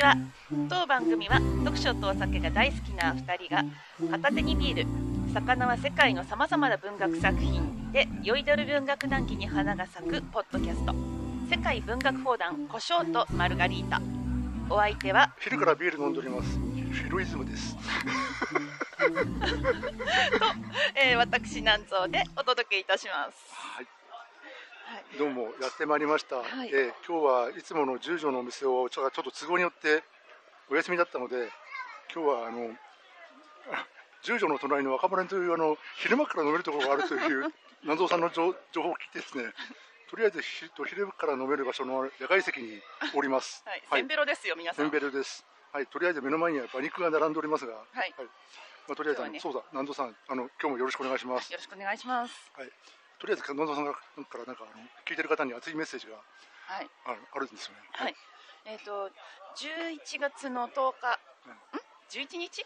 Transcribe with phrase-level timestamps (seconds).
[0.00, 0.16] ちは。
[0.68, 3.64] 当番組は読書とお酒が大好きな2人が
[4.10, 4.86] 片手にビール
[5.32, 10.94] 魚は世界のさまざまな文学作品で酔いどる文学談義に花が咲くポッドキャスト。
[11.50, 14.00] 世界文学砲弾胡椒とマルガリータ。
[14.70, 16.58] お相手は昼からビール飲んでおります。
[16.58, 17.76] フェロイズムです。
[17.78, 17.82] と、
[20.94, 23.52] えー、私南蔵でお届けいたします。
[23.76, 23.99] はい
[25.18, 26.70] どうもやってまいりました、はい。
[26.72, 30.02] えー今日はいつもの十条のお店をちょっと都合によって
[30.70, 31.48] お休みだったので
[32.12, 32.74] 今日はあの
[33.72, 33.86] あ
[34.22, 39.52] 十条の隣の若者というあの昼間から飲めるところがあるという 南蔵さんの情情報を聞いてですね
[40.10, 42.82] とりあえず昼から飲める場所の野外席に
[43.14, 43.62] おります。
[43.64, 44.00] はい、はい。
[44.00, 45.46] センベロですよ皆さセんンベルです。
[45.72, 45.86] はい。
[45.86, 48.14] とりあえず目の前には馬肉が並んでおりますがはい。
[48.88, 49.38] まあ、とりあえずね。
[49.38, 49.62] そうだ。
[49.70, 51.52] 南蔵さんあの今日もよろしくお願いします。
[51.52, 52.50] よろしくお願いします。
[52.56, 52.72] はい、
[53.20, 56.16] とりあえず南蔵さんからなんかあの聞いてる方に熱いメッセージが
[56.66, 56.88] はい。
[57.04, 57.80] ああるんですよね。
[57.92, 58.14] はい。
[58.64, 59.10] えっ、と
[59.56, 61.52] 11月の10日、うん。
[61.52, 61.56] ん
[62.08, 62.64] ？11日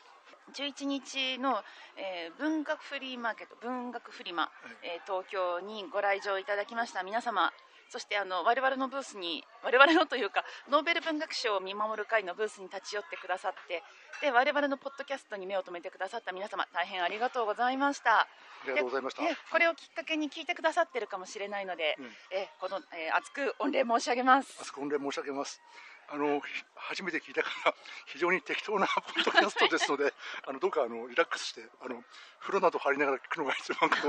[0.53, 1.63] ？11日の、
[1.97, 4.51] えー文学フリーマーケット文学フリマ、
[4.83, 7.51] えー東京にご来場いただきました皆様
[7.91, 13.83] そしてあの我々のブースに我々のというかノーベル文学賞を見守る会のブースに立ち寄ってくださって
[14.21, 18.27] で我々のポッドキャストに目を留めてくださった皆様大変ありがとうございましたあ
[18.67, 19.23] りがとうございました。
[19.23, 25.61] でこれをきっかけに聞いてくださってるかもしれないので、うんえーこの、えー熱く御礼申し上げますあそこ御礼申し上げます。
[26.09, 27.75] あのひ初めて聞いたから
[28.07, 30.13] 非常に適当なポッドキャストですので、
[30.47, 32.05] あのどうかあのリラックスしてあの
[32.41, 34.09] 風呂など入りながら聞くのが一番かと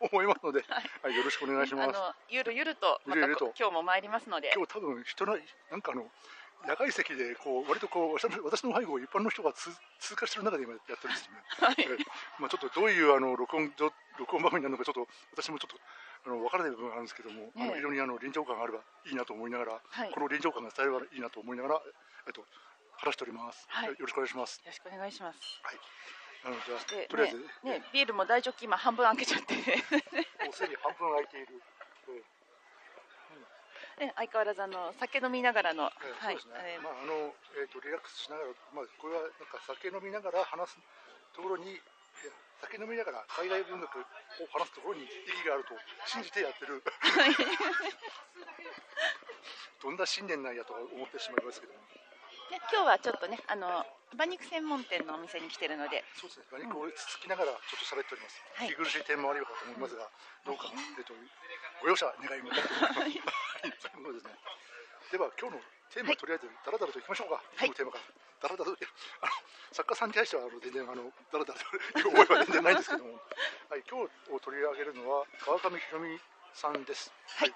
[0.12, 0.64] 思いますので、
[1.02, 1.88] はい、よろしくお願いします。
[1.90, 3.54] あのゆるゆるとまたゆるゆると。
[3.58, 4.52] 今日も参りますので。
[4.54, 5.38] 今日多分人の
[5.70, 6.10] なんかあの
[6.66, 9.70] 野外席でこう割とこう私の背後を一般の人が通
[10.00, 11.42] 通過してる中で今やってるんですよね。
[11.60, 11.74] はい。
[11.78, 12.04] ええ。
[12.38, 15.76] まあ、ちょっとどういうあの録音ど録音番組になるのかちょっと私もちょっと
[16.26, 17.62] あの分からない部分があるんですけども、あえ。
[17.62, 20.10] えの非常にあの臨場感があればいいなと思いながら、はい。
[20.10, 21.82] この臨場感が伝えればいいなと思いながら、
[22.26, 22.42] えっと、
[22.98, 23.94] 話しております、はい。
[23.94, 24.58] よろしくお願いします。
[24.58, 25.38] よろしくお願いします。
[25.62, 25.78] はい、
[26.44, 29.54] あのじゃあでとりあえず、ねねビールも大ジョッキ今半分開けちゃって。
[29.54, 31.62] もうすでに半分空いている、
[34.02, 40.78] えね相変わらずあの酒飲みながらの、ええはいそうですね、えーまああのえっとリラックスしながら、まあ、これはなんか酒飲みながら話す
[41.38, 41.78] ところに
[42.60, 44.04] 酒飲みながら海外文学を
[44.52, 46.82] 話すところに意義があると信じてやってる。
[49.82, 51.78] どんな信念なんやと思ってしまいますけども。
[52.50, 53.84] ね今日はちょっとねあの
[54.14, 56.04] 馬肉専門店のお店に来てるので。
[56.14, 56.46] そうですね。
[56.50, 58.68] 馬肉をつつきながらちょっと喋っております、はい。
[58.68, 60.08] 息苦しい点もあるかと思いますが、
[60.46, 61.12] どうか、えっと、
[61.82, 63.12] ご容赦願いますはい。
[63.66, 64.34] ですね。
[65.12, 66.16] では今日のテーマ、はい。
[66.16, 67.66] とりあえずダラダラといきましょうか、い。
[67.66, 68.78] 今日のテーマからダラダラと
[69.20, 69.32] あの
[69.72, 71.66] 作家さんに対してはあの全然あのダラダラと
[72.14, 73.18] 覚えは全然ないんですけども、
[73.68, 76.20] はい、今日を取り上げるのは川上ひろみ
[76.54, 77.12] さんです。
[77.26, 77.54] はい。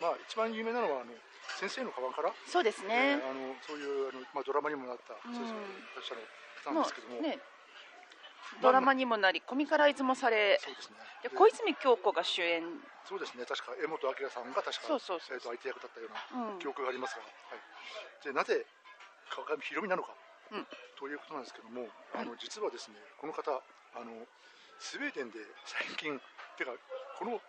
[0.00, 1.14] まあ一番有名なのはあの
[1.56, 5.34] 先生のカバンから、そうですえねー、あのそういうあの、まあ、ドラマにもなった、うん。
[5.34, 5.58] そうですね
[5.96, 6.16] 私の
[6.64, 7.40] 方なんもですけども、うね
[8.60, 10.96] ドラマにもなりコミカライズもされそうですね。
[11.22, 12.62] でで小泉京子が主演。
[13.04, 15.36] そうですね、確か江本明さんが確か、そうそうそう。
[15.36, 16.58] えー、と相手役だったようなうん。
[16.58, 18.66] 記憶がありますが、はい、でなぜ
[19.30, 20.12] 川上ひろみなのか、
[20.52, 20.66] うん。
[20.98, 23.50] ということなんですけども、あの実はですね、この方、
[23.94, 24.10] あの
[24.78, 26.18] スウェーデンで最近、
[26.58, 26.74] てか、
[27.18, 27.40] この、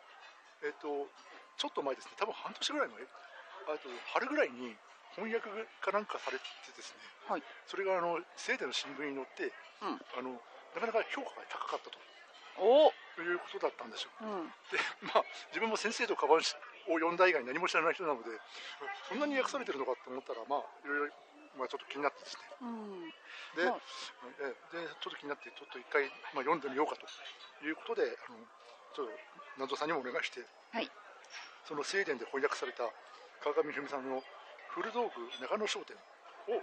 [0.63, 1.09] えっと
[1.57, 4.77] ちょっと前ですね、多分半年ぐらい前、あと春ぐらいに
[5.17, 5.49] 翻訳
[5.81, 6.45] かなんかされて
[6.77, 7.43] ですね、はい。
[7.67, 10.01] それがあのスウェーデンの新聞に載って、うん。
[10.17, 10.37] あの
[10.73, 11.97] なかなか評価が高かったと。
[12.61, 14.11] おいうことだったんですよ。
[14.21, 14.47] うん。
[14.71, 16.41] でまあ、自分も先生とカバンを
[16.97, 18.29] 読んだ以外何も知らない人なので
[19.07, 21.13] そんなに訳されてるのかと思ったらまあいろいろ、
[21.57, 22.43] まあ、ちょっと気になってですね。
[22.61, 23.11] うん。
[23.55, 23.81] で,、まあ。
[24.39, 27.03] えでちょっと気になってちょっと一回、まあ、読んでみようかと
[27.65, 28.39] いうことであの
[28.95, 29.11] ちょっと
[29.59, 30.87] 南蔵さんにもお願いしてはい。
[31.67, 32.87] そのスウェーデンで翻訳された
[33.43, 34.23] 川上ひろみさんの
[34.71, 35.95] 「古道具中野商店」
[36.47, 36.61] を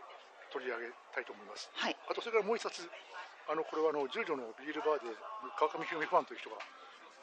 [0.51, 1.71] 取り上げたいと思います。
[1.75, 1.97] はい。
[2.09, 2.89] あとそれからもう一冊
[3.49, 5.15] あのこれはあの十条のビールバーで
[5.59, 6.57] 川上ひろみファンという人が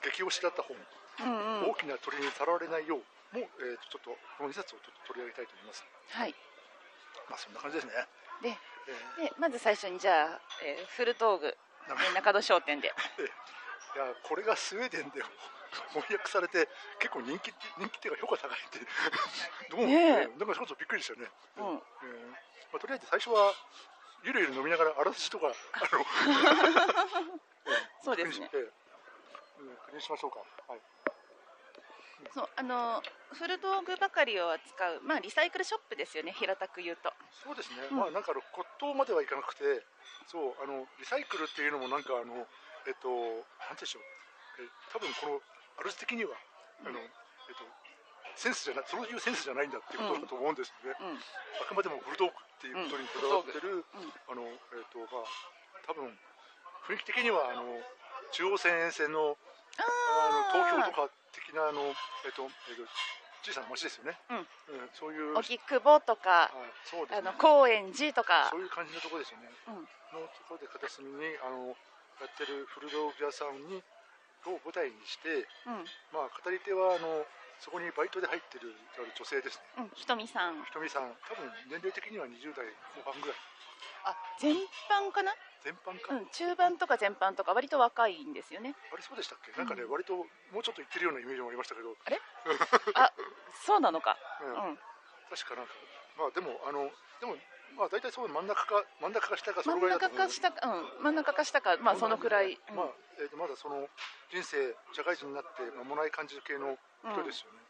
[0.01, 0.77] 激推しだった本。
[0.77, 1.71] うんうん。
[1.71, 5.85] 大きな鳥にさらわれないようも、えーとちょっとこの2冊をちょっと取り上げたいと思います。
[6.09, 6.35] はい
[7.30, 7.94] まあそんな感じですね。
[8.42, 8.57] で
[9.19, 11.57] えでまず最初にじゃあ、えー、古道具
[12.13, 12.94] 中戸商店で。
[13.95, 15.24] いやこれがスウェーデンで
[15.95, 16.68] 翻訳されて
[17.00, 18.80] 結構人気人気っていうか評価高いって。
[19.72, 21.31] どうも、ねなんかちょっとびっくりですよね。
[21.57, 21.75] うん。
[21.75, 22.30] えー
[22.72, 23.54] まあ、とりあえず最初は
[24.24, 25.51] ゆるゆる飲みながらあらすじとかあ
[25.95, 26.06] の
[28.04, 28.50] そうですね。
[28.50, 28.72] 確認し
[29.60, 29.77] えーうん。
[29.77, 30.39] 確認しましょうか。
[30.68, 30.81] はい。
[32.33, 33.01] そうあの
[33.31, 36.33] 古道具ばかりを扱うまあリサイクルショップですよね。
[36.33, 37.97] 平たく言うとそうですね、うん。
[37.97, 38.43] まあなんか骨
[38.79, 39.83] 董まではいかなくて、
[40.27, 42.47] そうあのリサイクルっていうのもなんかあの
[42.87, 43.09] えっと
[43.69, 44.03] なんていうんでしょう、
[44.61, 45.41] え多分こ
[45.83, 46.33] の主的には
[46.85, 47.65] あの、えっと
[48.35, 51.15] センスじゃないそういうセンスじゃないんだっていうことだと思うんですよね、うん。
[51.15, 54.11] あくまでもブルドッグっていうことにこだわってる、うん。
[54.27, 55.29] あのえっ、とまあ
[55.88, 56.11] 多分
[56.89, 57.63] 雰囲気的にはあの
[58.35, 59.39] 中央線沿線の
[59.79, 61.95] あの東京とか的なあの
[62.27, 62.83] えっ、と,、えーと
[63.45, 64.38] 小さな町ですよね、うん。
[64.38, 66.50] うんそういう、はい、荻窪とか
[66.89, 67.30] そうですね。
[67.30, 68.50] あの高円寺とか。
[68.50, 69.86] そういう感じのところですよね、うん。
[70.18, 71.77] のところで片隅にあの
[72.18, 73.86] やってる古道具屋さんに
[74.50, 75.86] を舞台にして、うん。
[76.13, 77.25] まあ、語り手はあの
[77.62, 79.86] そこにバイトで入ってる女性ですね。
[79.86, 80.65] うんひとみさん。
[80.65, 81.13] ひとみさん。
[81.30, 82.65] 多分年齢的には20代
[82.98, 83.38] 後半ぐらい。
[84.06, 84.53] あ全
[84.89, 85.33] 般かな？
[85.65, 88.75] 全般か、うん中盤とか全般とか割と若いんですよね。
[88.94, 89.91] あれそうでしたっけ、なんかねうん。
[89.91, 90.13] 割と
[90.53, 91.97] もうちょっと言ってるようなイメージもありましたけど、
[92.94, 93.09] あ
[93.65, 94.15] そうなのか？
[94.45, 94.69] うん。
[94.69, 94.79] うん。
[95.33, 95.73] 確かなんか
[96.21, 97.33] まあでもあのでも
[97.73, 101.03] まあ大体そう真ん中か真ん中か下かそ真んのぐらいだと思う中か下かうん。
[101.03, 102.53] 真ん中か下かまあそのくらい。
[102.53, 103.89] うんまあ、えーとまだその
[104.29, 107.62] 人生社会人になって間もない感じ系の人ですよね、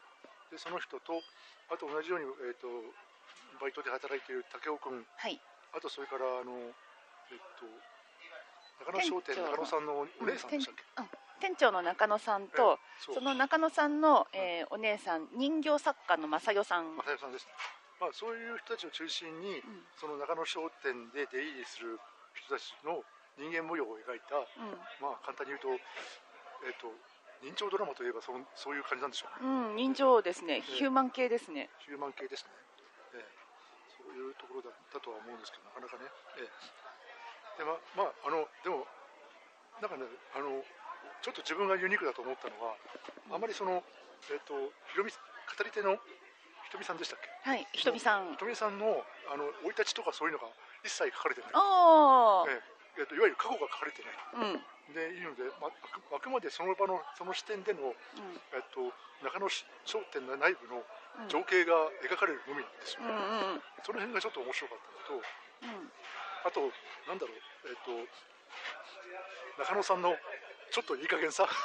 [0.52, 1.24] でその人と
[1.72, 2.68] あと同じように、えー、と
[3.60, 5.40] バイトで働いている武雄君はい。
[5.76, 6.72] あとそれからあの
[7.32, 7.66] えっ、と
[8.92, 13.16] 中野商店中野さんのお姉さんでしたっけ、店長の中野さんとそう。
[13.16, 16.96] その中野さんのえーお姉さん人形作家の正代さん。
[16.98, 17.54] 正代さんですね、
[18.00, 19.84] まあ、そういう人たちを中心に、うん。
[20.00, 22.00] その中野商店で出入りする
[22.34, 23.04] 人たちの
[23.38, 24.78] 人間模様を描いた、うん。
[25.02, 25.84] まあ、簡単に言うと,、
[26.68, 26.92] えっと
[27.44, 31.70] 人情ドラマといえばそんそういう感じなんでしょうねうん、人情ですね、ヒューマン系ですね。
[31.84, 32.50] ヒューマン系ですね、
[33.14, 33.26] ええ。
[33.92, 36.85] そういうところだだとは思うんですけどなかなかね、ええ
[37.58, 38.86] でままああのでも
[39.82, 40.04] なんかね
[40.36, 40.64] あの
[41.22, 42.76] ちょっと自分がユニークだと思ったのは
[43.32, 43.84] あまりその
[44.32, 44.54] えっ、と
[44.92, 45.18] ひろみ語
[45.64, 45.98] り手の
[46.66, 47.30] ひとみさんでしたっけ？
[47.46, 48.32] はい、ひとみさん。
[48.34, 48.38] ひ。
[48.38, 50.50] とみさんのあの生い立ちとかそういうのが
[50.82, 52.58] 一切書かれてない、ああ、え
[52.98, 54.58] ええっといわゆる過去が書かれてない。
[54.90, 57.94] うん、でいいので、まあ、あくあくまでその場のその視点での、
[58.54, 58.90] えっと、
[59.22, 59.50] 中野
[59.86, 60.82] 商店の内部の
[61.16, 61.72] うん、情景が
[62.04, 65.24] 描かれるのみなんですようん、ね、うん、その辺がちょっと面白かったのと
[65.64, 65.88] うん、
[66.46, 66.62] あと
[67.10, 67.38] なんだろう
[67.68, 67.90] えっ、と
[69.58, 70.16] 中野さんの
[70.72, 71.48] ちょっといい加減さ。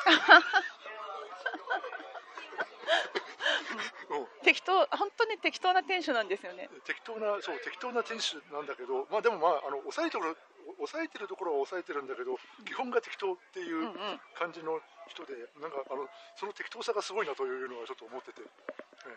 [4.10, 4.26] うん。
[4.42, 6.68] 適当、本当に適当な店主なんですよね。
[6.84, 10.36] 適当なそう適当な店主なんだけどまあでもまああの抑えてる
[10.78, 14.20] 抑えてるところは抑えてるんだけど基本が適当っていうん、う、うん。
[14.34, 19.10] 感じの人でなんかあのその適当さがすごいなというのはちょっと思ってて、ええ。
[19.10, 19.14] え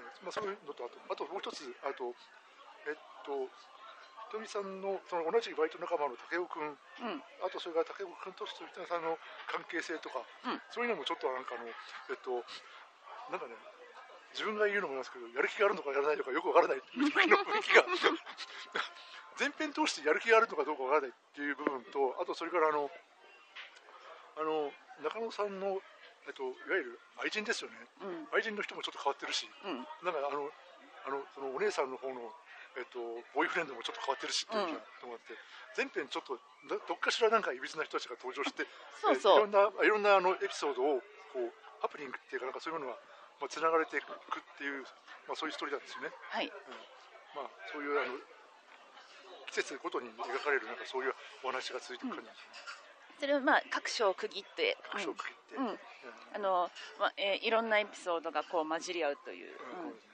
[0.00, 0.24] え。
[0.24, 2.14] まあ、そういうのとあとあともう一つあと
[2.86, 3.50] えっと
[4.30, 9.18] ひとみさんのその同じバイト仲間の武雄君うん、あとそれから武雄君とひとみさんの
[9.50, 10.62] 関係性とか、うん。
[10.70, 12.46] そういうのもちょっとなんかあのえっと
[13.34, 13.58] なんかね
[14.30, 17.82] 自分が言うのもなんですけどやる気があるのかやらないのかよくわからない時の雰囲気が
[19.34, 22.86] 全編通してやる気があるのかどうかわからないっていう部分とあとそれからあの
[24.38, 24.70] あの
[25.02, 25.82] 中野さんの、
[26.28, 27.76] えっと、いわゆる愛人ですよね。
[28.04, 30.46] うん、愛人の人もちょっと変わってるしうん、なんかあの
[31.06, 32.30] あのそのお姉さんの方の、
[32.78, 32.98] えっと、
[33.34, 35.10] ボーイフレンドもちょっと変わってるしっていううん。
[35.10, 35.34] のがあって、
[35.74, 36.38] 全編ちょっと
[36.68, 38.66] どどっかしらなんかいびつな人たちが登場して
[39.00, 39.48] そうそう。
[39.48, 41.00] えいろんないろんなあのエピソードを
[41.32, 41.52] こう
[41.82, 42.98] ハプニングっていうかなんかそういうものが
[43.40, 44.82] まあつながれていくっていう、
[45.26, 46.10] まあ、そういうストーリーなんですよね。
[46.30, 46.52] はい、
[47.34, 48.18] まあ、そういうあの
[49.50, 52.30] 季節ごとに描かれるなんかそういうお話が続いていく感じ。
[52.30, 52.36] なん。
[53.18, 55.78] それをまあ各章を区切って、各区切って、うん、うん、うん。
[56.34, 59.52] あの、まあ、えーいろんなエピソードがこう混じり合うという。
[59.84, 60.09] うん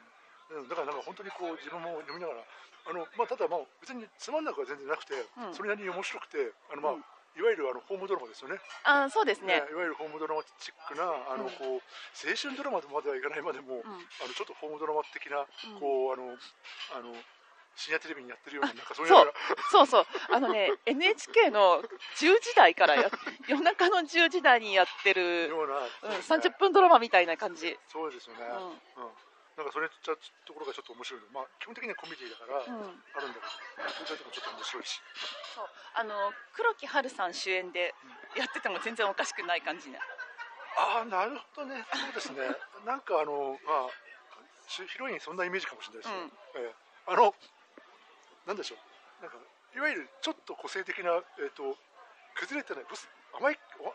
[0.47, 2.47] だからなんか本当にこう自分も読みながら
[2.87, 5.55] あの、まあ、ただまあ別につまんなくは全然なくて、うん。
[5.55, 7.05] それなりに面白くてあの、まあうん。
[7.37, 8.57] いわゆるあのホームドラマですよね。
[8.85, 9.61] あー、そうですね。
[9.69, 11.51] いわゆるホームドラマチックなあの、うん。
[11.51, 11.85] こう
[12.17, 15.81] 青春ドラマまではいかないまでも、うん、あのちょっとホームドラマ的な、うん。
[15.83, 16.33] こうあの
[16.97, 17.13] あの
[17.77, 19.87] 深夜テレビにやってるようななんかそうそう。
[19.87, 21.85] そう、あのね、 NHK の
[22.17, 23.11] 10時台からや、
[23.49, 25.49] 夜中の10時台にやってる。
[25.49, 27.79] ような、うん、そうですね30分ドラマみたいな感じ。
[27.93, 28.47] そうですよね、
[28.97, 29.11] ううん
[29.57, 30.13] なんかそれちゃ
[30.45, 31.33] ところがちょっと面白いの。
[31.33, 35.01] まあ基本的にはコメディだから、ん、うん、あるんだけどそれでもちょっと面白いし。
[35.57, 37.97] そう、あの黒木華さん主演で
[38.37, 39.97] やってても全然おかしくない感じね。
[40.77, 41.89] ああなるほどね。
[41.89, 42.53] そうですね。
[42.85, 43.91] なんかあのまあ
[44.69, 46.75] 主ヒロインそんなイメージかもしれないですね、ええ。
[47.07, 47.35] あの
[48.45, 49.23] なんでしょう。
[49.25, 49.39] なんか
[49.75, 51.79] いわゆるちょっと個性的なえっ、と
[52.35, 53.95] 崩れてないブス甘いお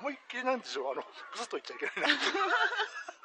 [0.00, 0.92] 思いっきりなんでしょう。
[0.92, 2.16] あのブスと言っちゃいけないな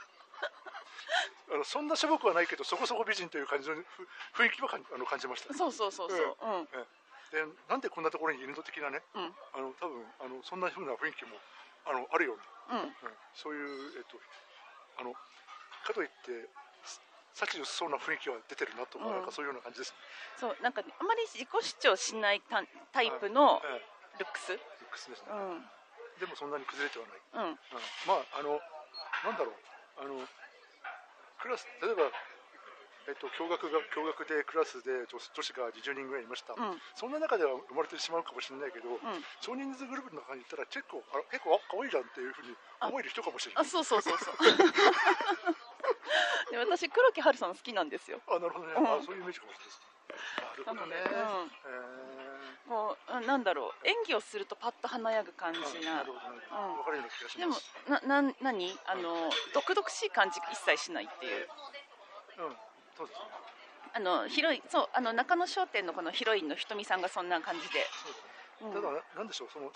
[1.53, 6.37] あのそんなしょぼくはないけどそこそこ美人という感じのふ雰囲気はかんあの感じましたそうそうそうそう。
[6.41, 6.67] うん、
[7.31, 9.01] でなんでこんなところにいるの的なね。
[9.13, 11.37] うん、あの多分あのそんな風な雰囲気も
[11.85, 12.37] あのあるよう
[12.73, 12.79] な。
[12.79, 12.93] うん、うん、
[13.33, 14.19] そういう、えっと、
[14.99, 15.13] あの
[15.83, 16.47] かといって
[17.33, 19.09] 幸薄そうな雰囲気は出てるなとか、う。
[19.09, 19.11] ん。
[19.11, 19.97] なんかそういうような感じですね、
[20.37, 23.81] そう、なんか、ね、あまり自己主張しないタタイプのえ
[24.15, 24.51] えルックス？
[24.53, 25.65] ルックスですね、うん、
[26.19, 27.59] でもそんなに崩れてはない、うん、うん、
[28.05, 28.61] まああの
[29.23, 29.55] なんだろう。
[29.97, 30.27] あの
[31.49, 32.11] ラス例えば、
[33.07, 36.77] えっと、共学が共学でクラスで女女子が20人ぐらいいました、うん。
[36.93, 38.99] そんな中では生まれてしまうかもしれないけど、うん。
[39.41, 43.65] 少人数グループの中にいたら結構あら結構あ可愛いじゃんっていうふうに思える人かもしれない。
[43.65, 44.35] あそうそうそうそう。
[46.51, 48.21] で私黒木華さん好きなんですよ。
[48.27, 48.87] あなるほどね、うん。
[48.87, 49.91] あそういうイメージかもしれない
[50.41, 51.51] なるほどね、うん。
[51.65, 52.20] えも
[52.71, 56.07] ううんなんだろう演技をするとパッと華やぐ感じー、なうん。
[57.39, 57.55] でも
[57.87, 58.79] なな何？
[58.85, 61.47] あの毒々しい感じ一切しないっていう。
[62.39, 62.55] うん。
[62.97, 63.25] そうですね。
[63.93, 67.85] あのヒロインそうあの中野商店のこのヒロインのひとみさんがそんな感じで、
[68.61, 69.69] ただななんでしょうその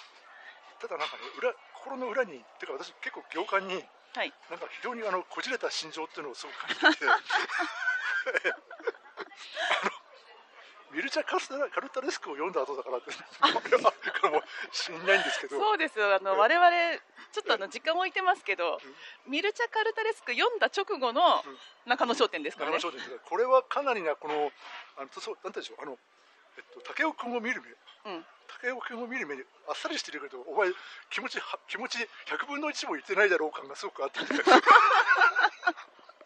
[0.79, 3.83] ただなんかね裏心の裏にてか私結構行間に
[4.15, 4.33] はい。
[4.49, 7.11] なんか非常にあのこじれた心情っていうのをすごく感じてて。
[7.11, 7.19] あ
[9.83, 9.91] の
[10.95, 14.39] ミルチャカルタカルタレスクを読んだ後だからってかも
[14.71, 15.59] しんないんですけど。
[15.59, 16.15] そうですよ。
[16.15, 16.71] あの我々
[17.35, 18.79] ちょっとあの時間置いてますけど、
[19.27, 21.43] ミルチャカルタレスク読んだ直後の
[21.85, 22.79] 中野商店ですからね。
[22.79, 23.11] 長野、商店です。
[23.11, 24.51] がこれはかなりなこの
[24.95, 25.99] あのそうなんて言うんでしょうあの
[26.55, 27.75] えっと武雄君を見る目。
[28.07, 28.23] うん、
[28.63, 30.71] 武雄君を見る目にあっさりしてるけどお前
[31.11, 34.19] 気持ちは気持ち100分の1も言ってないだろう感がすごくあって。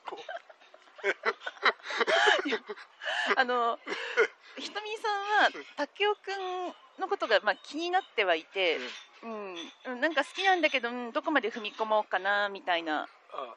[0.06, 0.18] こ
[3.36, 3.80] あの
[4.58, 8.78] ひとみさんは武雄くんのことがまあ気になってはいて、
[9.24, 9.56] うん。
[9.94, 13.08] うん、なんか好きなんだけど、うん、どこまで踏み込もうかなみたいな、う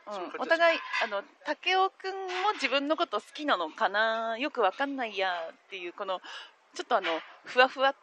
[0.06, 6.20] あそうん、お互いあの武雄くんも自分のこと好きなのかなよくわかんないやっていうこの
[6.74, 7.08] ちょっとあの
[7.44, 7.94] ふわふわ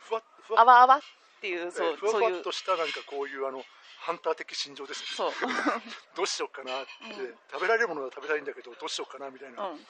[0.00, 1.00] ふわふわあわあわっ
[1.40, 2.42] ていうそうえーふわふわっそういう。
[2.42, 3.62] としたなんかこういうあの
[4.04, 5.06] ハンター的心情ですね。
[5.16, 5.32] そう、
[6.14, 7.38] どうしようかなって、うん。
[7.50, 9.86] 食べられるものは食べたいんだけどどうしようかなみたいな、うん。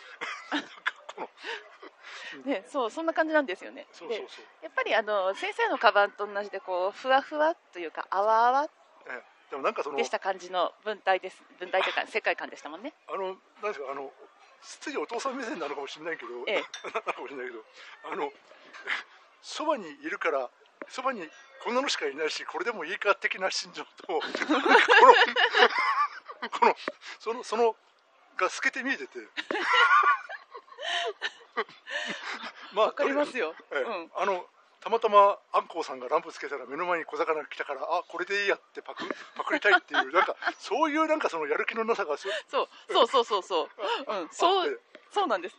[2.47, 3.83] ね、そうそんな感じなんですよね。
[3.83, 8.71] でそうそうそう、やっぱりあの先生のカバンと同じでこうふわふわというかあわあわ
[9.07, 9.11] え。
[9.11, 11.43] ーでもなんかそのでした感じの文体です。
[11.59, 12.95] 文体というか 世界観でしたもんね。
[13.09, 14.13] あのなんですかあの
[14.63, 16.63] ついお父さん目線なのかもしれないけど、ええ。
[16.89, 17.65] なのかもしれないけど
[18.05, 18.33] あの
[19.43, 20.51] そばにいるから
[20.89, 21.29] そばに
[21.63, 24.21] こんなのしかいないしこれでもいいか的な心情と この
[26.51, 26.77] この
[27.19, 27.77] そのその
[28.37, 29.19] が透けて見えてて
[32.73, 33.55] まあわかりますよ。
[33.71, 34.11] ええうん。
[34.17, 34.47] あの
[34.81, 39.05] たまたまあんこうさんがランプつけたら目の前に小魚が来たからあこれでいいやってパク
[39.37, 43.69] パクりたいっていうなんかそういうなんかそのやる気のなさがすそうそうそうそうそう。
[44.07, 44.29] うん。
[44.31, 45.57] そうそうなんです。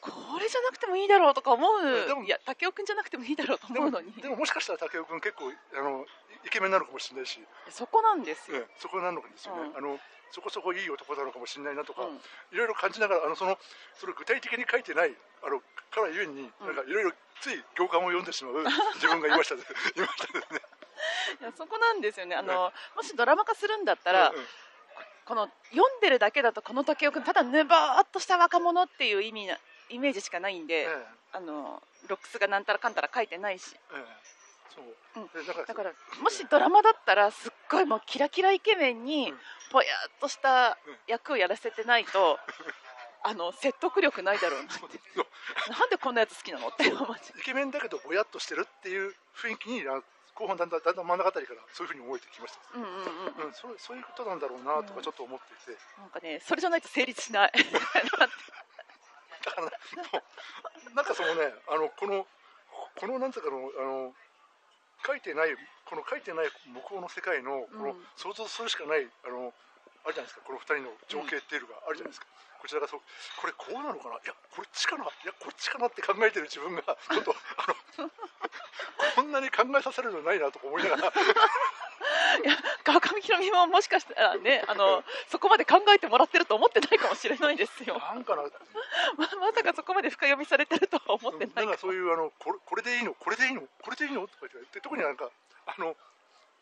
[0.00, 2.24] これじゃなくてもいいだろうとか思えでもう。
[2.24, 4.12] いや武雄くんじゃなくてもいいだろうと思うのに。
[4.12, 6.06] でももしかしたら武雄君結構あの
[6.44, 8.58] イケメンなのかもしれないし、そこなんですよ。
[8.58, 9.98] ええそこなのかですよね、うんあの
[10.30, 12.16] そこそこいい男なのかもしれないなとか、うん
[12.52, 13.56] いろいろ感じながらあのその
[13.94, 15.58] それ具体的に書いてないあの
[15.90, 18.62] からゆえに、うんなんかいろいろつい行間を読んでしまう
[18.96, 19.62] 自分がいましたね
[19.96, 20.60] いましたですね。
[21.40, 22.36] いやそこなんですよね。
[22.36, 24.46] あのもしドラマ化するんだったらうんうん
[25.24, 29.58] この読んでるだけだとこの武雄くんただぬばーっとした若者っていう意味な
[29.90, 33.76] イメージしかないんで、えあのロックスがなんたらかんたら書いてないし。
[34.74, 35.28] そう、うん。
[35.28, 35.92] でだからだから
[36.22, 39.38] もしドラマだったらすっごいもうキラキライケメンにうん。
[39.70, 40.96] ぽやっとしたうん。
[41.06, 42.38] 役をやらせてないと
[43.24, 45.00] あの説得力ないだろうなって。
[45.70, 46.68] なんでこんなやつ好きなの？
[46.68, 50.02] って思っちゃイケメンだけどぼやっとしてるっていう雰囲気にあ
[50.34, 53.04] 後半だんだんだんだん真ん中あたりからそういうふうに思えてきました、ううんうん
[53.38, 53.46] うん。
[53.46, 57.52] うん、それそういうことなんだろうなとうんかちょっと思っていて、なんかねそれじゃないと成立しない。
[57.52, 57.58] だ
[59.58, 60.22] からね
[60.94, 62.26] なんかそのねあのこの
[62.96, 64.14] このなんつうかのあの
[65.06, 65.54] 書いてない
[65.86, 69.52] この書いてない向こうの世界のこのうん想像するしかないあの
[70.06, 70.42] あるじゃないですか。
[70.46, 72.26] この二人の情景っていうのがあるじゃないですか、
[72.62, 73.00] こちらがそう
[73.42, 74.16] これこうなのかな？
[74.22, 75.04] いやこっちかな？
[75.04, 78.10] いやこっちかなって考えてる自分がちょっとあの
[79.14, 81.12] こんなに考えさせるのないなとか思いながら
[82.44, 87.98] いや川上ひろみももしかしたらねあのそこまで考えてもらってると思ってないかもしれないですよ。
[87.98, 88.42] なんかな。
[88.42, 93.14] ままさかそこまで深読みされてるとは思ってないかなんかそういうあのこれこれでいいの？
[93.14, 93.62] これでいいの？
[93.82, 94.22] これでいいの？
[94.22, 95.30] とか言って特になんか
[95.66, 95.94] あの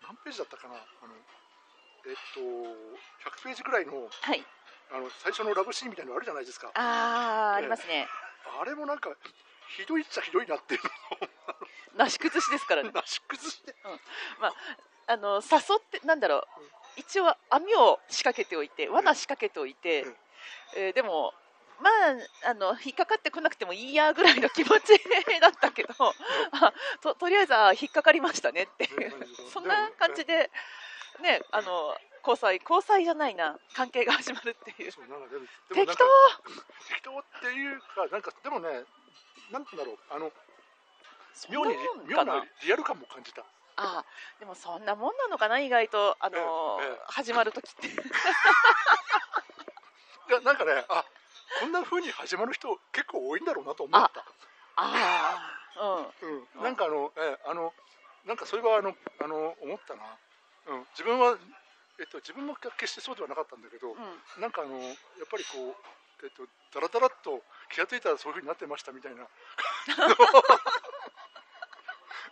[0.03, 0.75] 何ページだったかな？
[0.75, 1.15] あの
[2.07, 4.45] えっと100ページぐらいのはい。
[4.93, 6.71] あの最初のラブシーンみたいなのあるじゃないですか。
[6.75, 8.07] あーありますね。
[8.61, 9.11] あれもなんか
[9.77, 10.81] ひどいっちゃひどいなっていう
[11.99, 12.91] なし崩しですからね。
[12.93, 13.75] の をなし崩して
[14.41, 14.53] あ
[15.15, 16.43] の誘ってなんだろう。
[16.97, 20.17] 一応網を仕掛けておいて罠仕掛けておいて、うん。
[20.77, 21.35] えーでも
[21.79, 21.91] ま
[22.47, 24.99] ああの引っかかってこなくてもいいやぐらいの気持ち
[25.41, 26.73] だったけどあ
[27.03, 29.13] ととりあえずあ引っかかりましたねっていう
[29.53, 30.51] そんな感じで
[31.21, 31.95] ねあの
[32.27, 34.93] 交際交際じゃないな関係が始まるっていう。
[35.75, 36.05] 適か当！
[36.89, 38.69] 適当っていうかなんかでもね
[39.53, 40.33] なんだろうあの
[41.51, 41.77] 妙に
[42.09, 43.45] 妙なリアル感も感じた
[43.77, 44.05] あ
[44.41, 46.99] でもそんなもんなのかな意外とあの、ええええ。
[47.09, 47.89] 始まる時って。
[50.29, 51.05] いやなんかねあ
[51.61, 54.25] こんな風に始まる人結構多いんだろうなと思った。
[54.77, 56.11] ああ
[56.57, 57.73] うん、なんかあの、えあの、
[58.25, 60.03] なんかそれはあの、あの、思ったな。
[60.67, 61.37] うん、自分は、
[62.01, 63.97] えっと、自分も決してそうではなかったんだけど、うん。
[63.97, 64.97] うんなんかあの、やっ
[65.31, 65.77] ぱりこう、
[66.25, 69.27] えっと、だらだらっと気がついたらそういう風になってましたみたいな。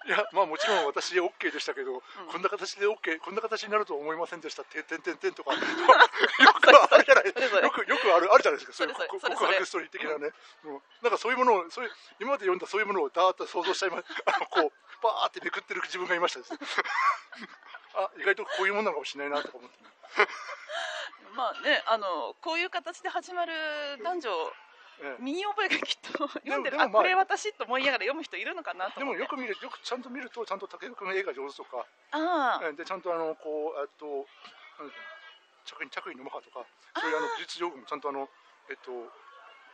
[0.06, 4.62] いや、まあもちろん私 OK でしたけど、こんな形で OK、こんな形になるとは思いませんでした。
[4.62, 7.26] って、てんてんてんとか、 よくあるじゃない。
[7.64, 10.32] よく、よくある、あるじゃないですか、そういう告白ストーリー的なね。
[10.64, 10.82] うん。
[11.00, 16.52] なんかそういうものを、そういう、今まで読んだそういうものをだーっと想像しちゃいま、あの、こう、バーってめくってる自分がいましたです。
[16.52, 16.58] ね。
[17.96, 19.82] あ、意外とこういうものなのかもしれないなとか思って。
[19.82, 19.90] ね。
[21.34, 23.52] まあねあのこういう形で始まる
[24.04, 24.63] 男女ええ
[25.20, 34.26] 身に覚えがきっと読んでるまああこれ私と思いながら読む人いるのかなとでもよく見る、よくちゃんと見ると、ちゃんと武井君が絵が上手とか、あでちゃんとあのこうえっと
[35.64, 36.64] 着衣着衣のマハとか
[37.00, 38.28] そういうあの技術用具もちゃんとあの
[38.70, 38.92] えっと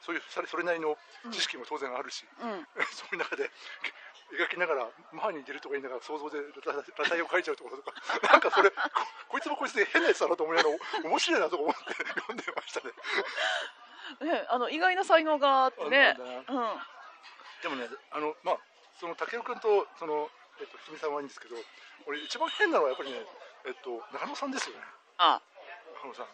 [0.00, 0.96] そういうそれそれなりの
[1.30, 2.66] 知識も当然あるし、うん。
[2.90, 3.50] そういう中で
[4.32, 7.92] 描きながらマハに出るとか言いながら想像で裸裸体を描いちゃうところとか
[8.32, 8.76] なんかそれこ
[9.28, 12.92] こいつもこいつで変なやつだなと思いながらお面白いなとか思って読んでましたね。
[14.25, 16.17] ねあの意外な才能があってね。
[16.49, 16.64] うん
[17.61, 18.59] でもねあのまあ
[18.99, 20.29] その武雄君とその
[20.61, 21.57] えっとひみさんはいいんですけど
[22.09, 23.21] 俺一番変なのはやっぱりね
[23.69, 24.83] えっと中野さんですよね。
[25.19, 25.40] あ。
[26.02, 26.25] あのさ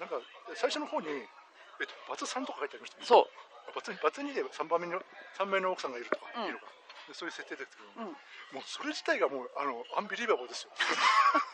[0.00, 0.16] なんか
[0.56, 3.06] 最初の方に、えっと、バツ3とか書いてありましたね。
[3.06, 3.74] そう。
[3.74, 4.98] バツバツ2で3番目の
[5.38, 6.44] 3名の奥さんがいるとか、うん。
[6.44, 6.66] いるのか。
[7.08, 8.16] でそういう設定ですけど、うん。
[8.56, 10.72] もうそれ自体がもうあのアンビリーバボーですよ。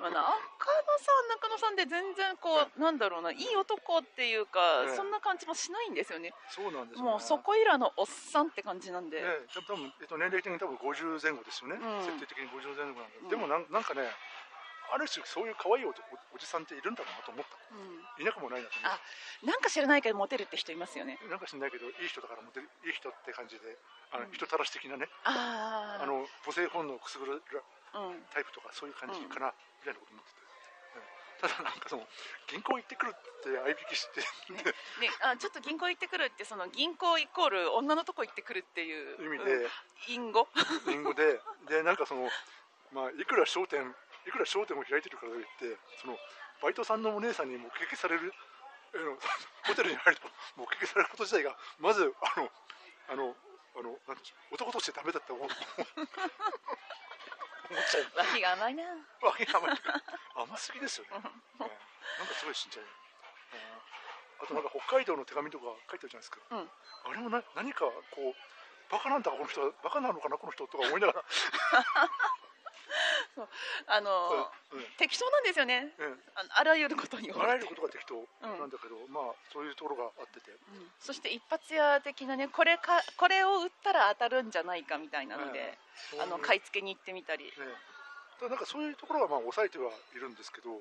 [0.00, 0.28] まあ、中野
[0.98, 4.96] さん中野さんで全然こう、なんだろうないい男っていうか、ええ。
[4.96, 6.32] そんな感じもしないんですよね。
[6.48, 7.10] そうなんですよ、ね。
[7.10, 11.76] もうそこいらのおっさんって感じなんで、ね、多分えっと年齢的に多分50前後ですよね。
[11.76, 12.04] うん。
[12.04, 13.28] 設定的に50前後なんで、うん。
[13.28, 14.02] でもなんなんかね。
[14.92, 15.92] ある種そういう可愛いおお
[16.36, 17.56] おじさんっているんだろうなと思った。
[17.72, 18.04] うん。
[18.20, 19.00] いなくもないなと思っあ
[19.40, 21.16] なんか知らないけどモテるって人いますよね。
[21.16, 23.78] たなんか知んないけどいい人だからモテるいい人って感じで
[24.12, 24.32] あの、うん。
[24.36, 25.08] 人たらし的なね。
[25.24, 28.20] あの母性本能をくすぐるうん。
[28.36, 30.46] タイプとかそういう感じかな、みたいなこと思ってて、
[31.42, 31.50] うん。
[31.50, 32.06] ただなんかその
[32.46, 34.22] 銀行行ってくるって合いびきして、
[34.54, 34.70] ね
[35.26, 39.70] あちょっと銀行行ってくるってその銀行イコール女のとこ行ってくるっていう意味で、うん
[40.06, 40.46] 隠語？
[40.86, 41.42] リンゴで。
[41.68, 42.30] でなんかその
[42.94, 43.82] まあいくら商店
[44.26, 46.16] いくら商店を開いてるからといってその
[46.62, 48.32] バイトさんのお姉さんに目撃される
[49.66, 52.50] ホテルに入ると目撃されること自体がまずあの
[53.10, 53.34] あの
[53.74, 53.98] あの
[54.52, 55.48] 男としてダメだって思う
[57.72, 58.84] 思っちゃう脇が甘いな。
[59.24, 59.80] わけが甘い。
[60.44, 61.24] 甘すぎですよね、ね。
[61.24, 64.44] なんかすごい信じちゃう、うん。
[64.44, 66.68] あとなんか北海道の手紙とか書いてるじゃないですか、うん。
[66.68, 71.24] あれもな何かこうバカなんだこの人はバカなのかなこの人とか思いながら、
[73.86, 74.86] あの、うんうん。
[74.98, 75.92] 適当なんですよね。
[75.98, 76.20] うん。
[76.34, 80.90] あのあらゆることにあらゆることが適当なんだけど、まあそういうところがあってて、うん。
[81.00, 85.78] そして一発屋的なねこれかこれを売ったら当たるんじゃないかみたいなので、
[86.20, 87.52] あの買い付けに行ってみたり、ね。
[88.38, 90.80] ただなんかそういうところはまあ抑えてはいるんですけど、うん。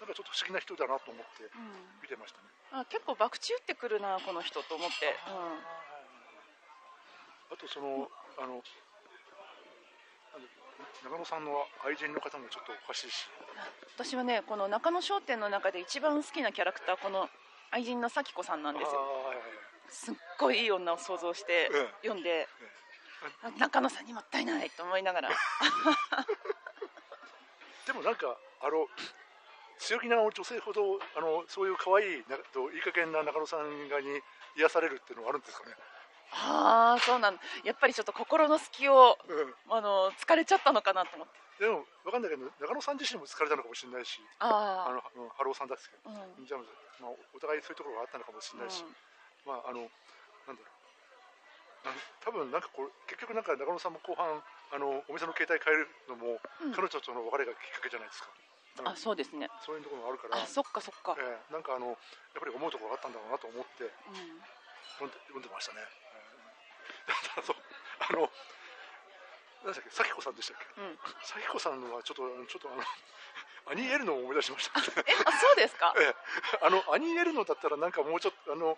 [0.00, 2.02] なんかちょっと不思議な人だなと思ってうん。
[2.02, 2.48] 見てましたね。
[2.72, 5.14] あ結構博打打ってくるなこの人と思って、
[7.52, 8.08] あとその
[8.40, 8.64] あの
[10.82, 13.28] あの長野さんの愛人の方もちょっとおかしいし、
[13.96, 17.28] 私はねこの中野商店の中で一番好きなキャラクターこの
[17.70, 19.00] 愛人の咲子さんなんですよ。
[19.00, 19.44] はいはいはい。
[19.88, 22.08] すっごいいい女を想像してええ。
[22.08, 22.48] 読んで、
[23.42, 25.30] あ中野さんにもったいないと思いながら。
[27.86, 28.88] でもなんかあの
[29.78, 34.22] 強気な女性ほどあのそういう可愛いなといい加減な中野さんがに
[34.56, 35.74] 癒されるっていうのはあるんですかね。
[36.32, 39.76] ああそうなんやっぱりちょっと心の隙をうん。
[39.76, 41.34] あの疲れちゃったのかなと思って。
[41.60, 45.96] でも分かんないけど中野さん自身も疲れたのかもしれないしああのうんハローさんだっすけ？
[46.02, 46.46] うん。
[46.46, 46.60] じゃあ、
[47.04, 48.82] まあ、お互いそういうところがあったのかもしれないし、
[49.46, 49.86] まああの
[50.48, 51.92] なんだろう。
[52.24, 54.42] 多分なんかこう結局なんか中野さんも後半
[54.72, 56.72] あのお店の携帯変えるのも、うん。
[56.72, 59.52] 彼女との別れがきっかけじゃないですか、うんあそうですね。
[59.60, 64.48] そういうところがあるからあそっかそっか、ええなんかあのやっぱり思うところがあったんだろうなと思ってうん。
[65.02, 66.11] 読んでましたね、ええ
[67.06, 67.56] だそう
[68.08, 68.30] あの
[69.64, 70.80] 何でしたっけ咲子さんでしたっけ？
[70.80, 70.98] うん。
[71.22, 72.82] 咲子さんのはちょっとちょっとあの
[73.70, 74.80] アニーエルノを思い出しました。
[74.80, 75.94] えあそうですか？
[75.98, 76.14] ええ、
[76.62, 78.76] あのアニーエルノだったらなんかもうちょっとあの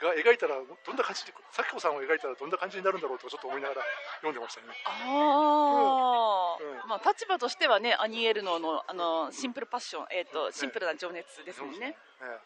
[0.00, 3.82] が描いたらどんな感じで咲子さんを描いたらどんな感じになるんだろうとかちょっと思いながら
[4.16, 4.74] 読んでましたね。
[4.86, 6.88] ああ、うん。
[6.88, 11.96] まあ立場としてはねアニエルノのあのシンプルパッションえっ、とシンプルな情熱ですもんね。
[12.22, 12.40] え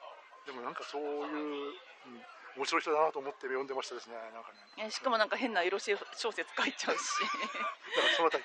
[0.46, 4.14] え、でもなんかそういう、うん、面白い人だなと思って読んでましたですね。
[4.32, 4.86] なんかね。
[4.86, 7.20] えしかもなんか変なエロ小説書いちゃうし。
[7.20, 7.28] だ
[8.02, 8.44] からそのあたり。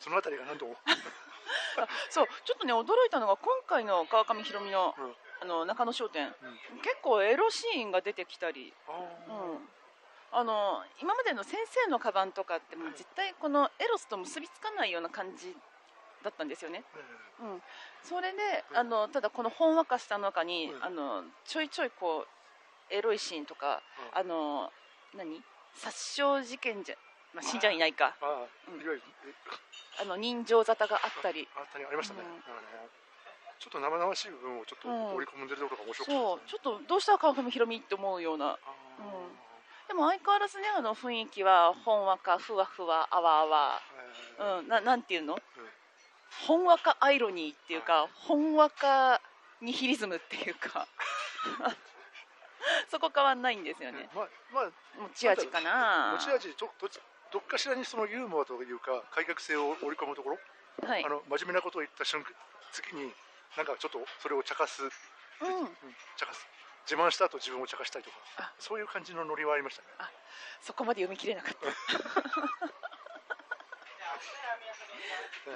[0.00, 0.66] そのあたりが何と。
[0.66, 0.76] も、
[1.78, 5.14] あそうちょっとね驚いたのが今回の川上弘美のうん。
[5.42, 6.26] あの中野商店。
[6.26, 6.78] うん。
[6.82, 9.68] 結構エロシーンが出てきたり、うん、
[10.30, 15.54] あの今までの先生のカバンとかってもう絶対このエロスと結びつかないような感じ
[16.22, 16.84] だったんですよね、
[17.40, 17.62] えうん、
[18.04, 18.38] それで
[18.70, 20.84] うんあのただこのほんわかした中に、うん。
[20.84, 22.28] あのちょいちょいこう
[22.92, 23.82] エロいシーンとか、
[24.14, 24.20] うん。
[24.20, 24.70] あの
[25.16, 25.42] 何？
[25.74, 26.96] 殺傷事件じゃ、
[27.34, 28.14] まあ、死んじゃいないか。
[28.20, 30.02] ー。
[30.02, 31.48] あの人情沙汰があったり。
[31.56, 32.36] あったにありましたね、うん。
[32.36, 32.42] ね
[33.58, 38.46] ちょっと生々しい部分をちょっとうん織り込んでるところが面白かそうったですね、ちょっとどうした川上宏美って思うような。
[38.46, 38.56] うん。
[39.88, 43.80] でも相変わらずねあの雰囲気はほんわかふわふわあわあわ。
[44.38, 44.58] えー。
[44.60, 45.38] うん、ななんていうの、
[46.46, 49.20] ほんわかアイロニーっていうか、ほんわか
[49.60, 50.88] ニヒリズムっていうか
[52.90, 56.12] そこ変わんないんですよね、まあまあ持ち味かな。
[56.18, 56.88] 持ち味どど
[57.32, 60.38] どっかしらにそのユーモアというか開拓性を織り込むところ、
[60.86, 61.04] はい。
[61.04, 62.32] あの真面目なことを言った瞬間
[62.70, 63.12] 次に
[63.56, 64.90] なんかちょっとそれを茶化す、うん、
[65.60, 65.76] うん、
[66.16, 66.46] 茶化す。
[66.84, 68.52] 自慢した後自分を茶化したりとかあ。
[68.58, 69.88] そういう感じのノリはありましたね。
[70.60, 71.68] そこまで読み切れなかった。
[75.46, 75.54] ええ。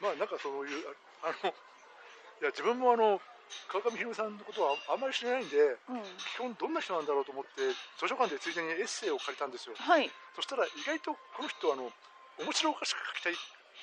[0.00, 0.88] まあなんかそういう
[1.22, 3.20] ああのいや自分もあの
[3.68, 5.56] 川上宏さんのことはああんまり知らないんで
[5.88, 6.02] うん。
[6.36, 7.50] 基本どんな人なんだろうと思って
[7.98, 9.74] 図書館でついでにエッセイを借りたんですよ。
[9.76, 10.10] はい。
[10.34, 11.90] そしたら意外とこの人はあの
[12.38, 13.34] 面白おかしく書きたい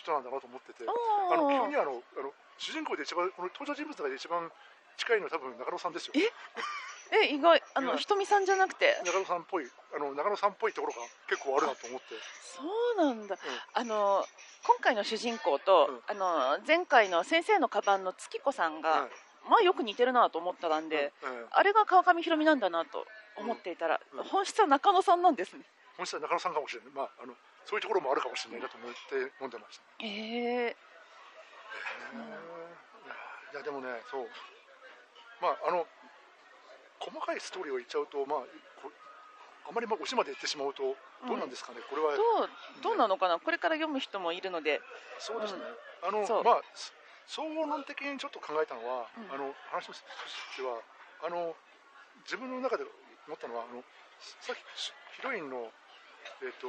[0.01, 0.91] 人なんだなと思っててあ
[1.33, 4.51] あの基本ーにあのあの主人公で一番この登場人物の中で一番
[4.97, 6.13] 近いのは多分中野さんですよ。
[6.15, 6.29] え？
[7.11, 7.61] え意外。
[7.73, 8.99] あのひとみさんじゃなくて？
[9.03, 12.15] 中野さんっぽいあの中野さんっぽいところが結構あるなと思って。
[12.41, 12.61] そ
[12.93, 13.37] うなんだ、
[13.73, 14.25] あの
[14.63, 16.01] 今回の主人公と、うん。
[16.07, 19.09] あの前回の先生のカバンの月子さんが、はい
[19.49, 21.47] まあよく似てるなと思ったんで、うんうん。
[21.51, 23.05] あれが川上宏美なんだなと
[23.37, 24.19] 思っていたら、うん。
[24.19, 25.63] うん本質は中野さんなんですね。
[25.97, 27.33] 本質は中野さんかもしれない、まあ、あの
[27.65, 28.97] そういうところもあるかもしれないなと思って
[29.37, 30.75] 読んでました、ええ
[33.53, 34.27] いやでもねそう。
[35.41, 35.85] まああの
[36.99, 38.39] 細かいストーリーを言っちゃうとまあ
[38.81, 38.91] こ
[39.67, 40.95] あまりまあ推しまで言ってしまうと
[41.27, 42.49] どうなんですかね、これはどう
[42.81, 44.81] どうなのかな、これから読む人もいるので、
[45.19, 45.59] そうですね、
[46.01, 46.09] うん。
[46.09, 46.93] あのまあそ
[47.27, 49.31] 総合論的にちょっと考えたのは、うん。
[49.31, 50.03] あの話とし
[50.55, 50.81] ては
[51.23, 51.55] あの
[52.25, 52.83] 自分の中で
[53.27, 53.81] 思ったのはあの
[54.41, 54.59] さっき
[55.17, 55.71] ヒロインの
[56.41, 56.67] えっ、と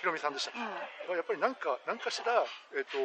[0.00, 0.60] ヒロミさんでしたっけ？
[1.06, 2.42] うはやっぱりなんか何かしら
[2.74, 2.98] えっ、と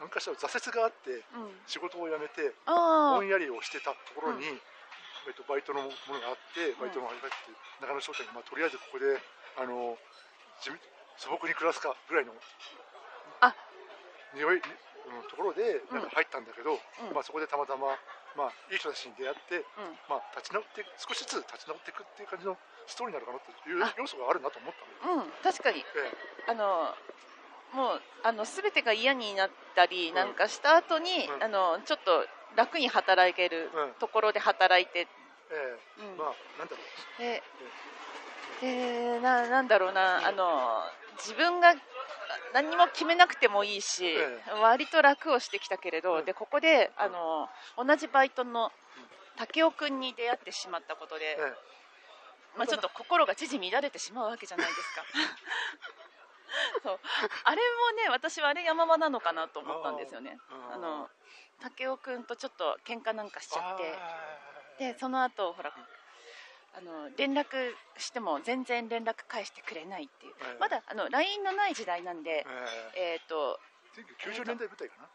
[0.00, 9.18] 何かしら挫折があってん、うん、仕事を辞めてあぼんやりをしてたところに、えっとバイトのものがあってバイトの始まって中野商店に、まあ、とりあえずここで
[9.58, 9.98] あの
[10.62, 10.78] 地味
[11.18, 12.34] 素朴に暮らすかぐらいの
[13.40, 13.54] あ。
[14.34, 14.58] 匂い、
[15.04, 17.14] うん、ところでなんか入ったんだけど、うん。
[17.14, 17.92] まあ、そこでたまたま、
[18.36, 19.94] まあ、いい人たちに出会って、うん。
[20.08, 23.94] まあ、立ち直って少しずつ立ち直っていくっていう感じのストーリーになるかなっていうあ。
[23.96, 25.80] 要素があるなと思ったのうん、確かに。
[25.80, 25.84] え
[26.48, 26.94] あの
[27.72, 31.42] もうあの全てが嫌になったりなんかした後に、うん。
[31.42, 32.24] あのちょっと
[32.56, 33.94] 楽に働けるうん。
[34.00, 35.06] ところで働いて、
[35.50, 36.02] ええ。
[36.02, 36.14] うん。
[36.14, 37.20] えまあなんだろう。
[37.20, 37.42] で
[38.60, 40.26] でななんだろうな。
[40.26, 40.82] あの
[41.18, 41.74] 自分が
[42.54, 46.24] 何にも決めなくてもいいし、え割と楽をしてきたけれど、うん。
[46.24, 48.70] でここであの同じバイトの
[49.36, 51.52] 武雄君に出会ってしまったことで、ええ
[52.56, 55.02] まあ、ちょっと心が知事乱れてしまうわけじゃないですか。
[56.84, 57.00] そう。
[57.42, 60.38] あれもね私はあれ山場なのかなと思ったんですよね。
[60.72, 61.10] あの
[61.60, 65.74] 武雄君とちょっと喧嘩なんかしちゃってあでその後ほら
[66.76, 67.46] あの連絡
[67.96, 70.58] しても全然連絡返してくれないっていう、ええ。
[70.58, 73.12] まだあの LINE のない時代なんでー、え。
[73.14, 73.58] えっ、と
[73.96, 75.08] え1990年代舞台かな。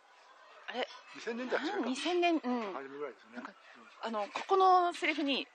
[0.70, 0.88] あれ
[1.20, 2.74] 2000年代初めか2000年うん。
[2.74, 3.44] 初めぐらいですね。
[4.02, 5.48] あのここのセリフに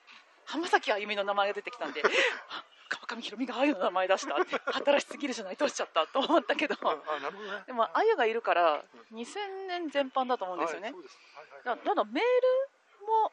[0.45, 6.75] 浜崎あゆみの名前が出てきたんであ 川上宏美があゆの名前出したって新しすぎるじゃないどうしちゃったと思ったけど。
[6.75, 6.81] ね。
[7.67, 10.93] でもあゆがいるから2000年全般だと思うんですよね、
[11.65, 12.25] はい、だメー
[13.01, 13.33] ルも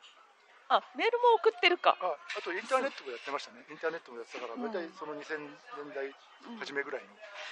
[0.72, 3.68] あメールも送ってるか、ああとインターネットもやってましたね。
[3.68, 4.64] インターネットもやってたからうん。
[4.64, 5.38] 大体その2000
[5.84, 6.58] 年代うん。
[6.58, 7.12] 初めぐらいの、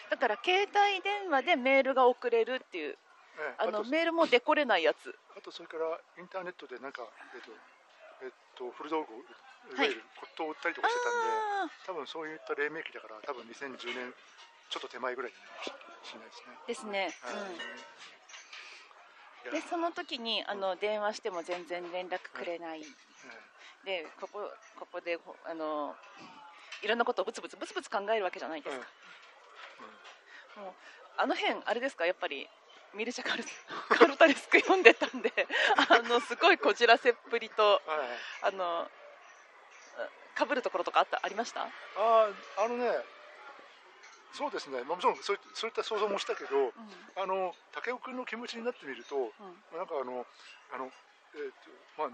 [0.10, 2.98] だから携帯電話でメールが送れるっていう
[3.40, 5.16] ええあのとメールもデコれないやつ。
[5.38, 7.04] あとそれからインターネットでなんか
[7.36, 7.52] えっと
[8.24, 9.22] えっと古道具をい。
[9.24, 9.40] はい
[9.78, 11.30] わゆる骨董を売ったりとかしてたんで、
[11.68, 14.14] あ多分そういった黎明期だから多分2010年
[14.70, 17.34] ちょっと手前ぐらいになるかもしれないですね、ーですね、は
[19.46, 19.54] い。
[19.54, 23.09] うん、でその時にあの電話しても全然連絡くれない、え
[23.86, 25.96] でここここでほあの
[26.84, 28.86] いろんなことをブツブツブツブツ考えるわけじゃないですか、
[30.62, 30.74] もう
[31.18, 32.06] あの辺あれですか？
[32.06, 32.48] やっぱり
[32.94, 33.44] ミルチャカル
[33.90, 35.32] カルタレスク読んでたんで
[35.90, 38.10] あのすごいこじらせっぷりとえはい。
[38.44, 38.90] あの
[40.36, 41.64] かぶるところとかあったありました？
[41.64, 42.30] ああ
[42.64, 42.92] あのね
[44.34, 46.74] そうですね、まあ、もちろんそういそういった想像もしたけどうん。
[47.18, 49.34] あの武雄君の気持ちになってみるとうん。
[49.78, 50.26] なんかあの
[50.72, 50.92] あの
[51.34, 51.56] えーと
[51.98, 52.10] まあ、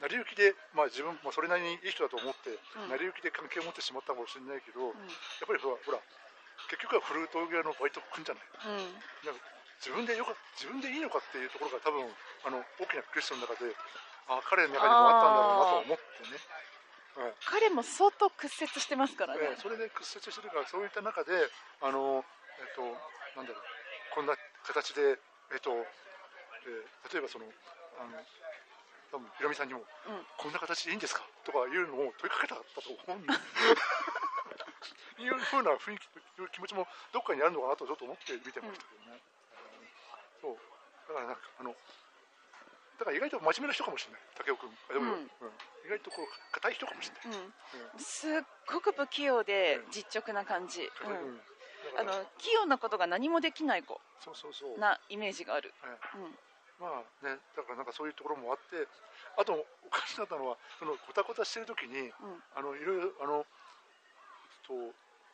[0.00, 2.90] 成り行きで、まあ、自分もそれなりにいい人だと思って、うん。
[2.90, 5.06] 成り行きで関係を持ってしまったかもしれないけど、うん。
[5.06, 5.98] やっぱりほらほら
[6.70, 8.44] 結局はフルート屋のバイト来んじゃない。
[8.66, 9.28] うん。
[9.28, 9.42] なんか
[9.82, 12.06] 自分でよか自分でいいのかっていうところが多分
[12.46, 13.74] あの大きなクエスチョンの中で
[14.30, 16.38] あ彼の中にもあったんだろうなと思ってね、
[17.18, 17.34] はい。
[17.42, 21.34] 彼も相当屈折してますからね、えーそれで屈折してるからそういった中で
[21.82, 22.22] あの
[22.62, 22.86] えっ、と
[23.34, 23.62] なんだろう
[24.14, 25.18] こんな形で
[25.50, 27.50] えっ、と、えー例えばその
[27.98, 28.22] あの
[29.12, 31.22] 多分ひろみさんにも、うんこんな形でいいんですか？
[31.44, 33.32] とかいうのを問いかけたかったと思うんで
[35.22, 36.02] いうふうな雰囲気
[36.40, 39.20] いう気持ちもどっかにあるのかなとちょっと思って見てましたけどね、
[40.42, 40.50] うん。
[40.50, 40.58] そう。
[41.08, 41.76] だからなんかあの
[42.98, 44.22] だから意外と真面目な人かもしれない。
[44.34, 44.78] 武雄君。
[44.90, 45.30] あでも、うん。
[45.40, 45.52] うん。
[45.84, 47.40] 意外とこう硬い人かもしれない、
[47.98, 50.88] すっごく不器用で実直な感じ、
[51.96, 54.00] あの器用なことが何もできない子
[54.78, 55.74] なイメージがある、
[56.80, 58.88] まあね、だからなんかそういうところもあって、
[59.38, 62.42] あとおかしかったのは、そのごたごたしてる時に、うん。
[62.56, 63.46] あのいろいろあの
[64.66, 64.74] と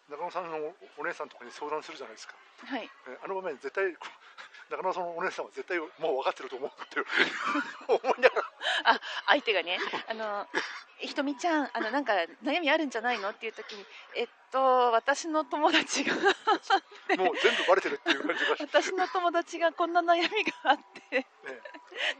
[0.09, 0.57] 中野さんの
[0.98, 2.35] おお姉さんとかに相談するじゃないですか。
[2.64, 2.90] はい。
[3.09, 3.92] えあの場面絶対
[4.70, 7.01] 中野さんのお姉さんは絶対もう分かってると思うって
[7.88, 8.37] 思いなが
[8.85, 10.48] ら、相手がねあの
[11.01, 13.31] ひとみちゃんあのなんか悩みあるんじゃないの？
[13.31, 13.85] っていう時に
[14.17, 16.15] えっと私の友達が。
[16.15, 16.27] もう
[17.17, 20.79] 全部バレてるっていう感じが私の友達がこんな悩みがあっ
[21.11, 21.27] て。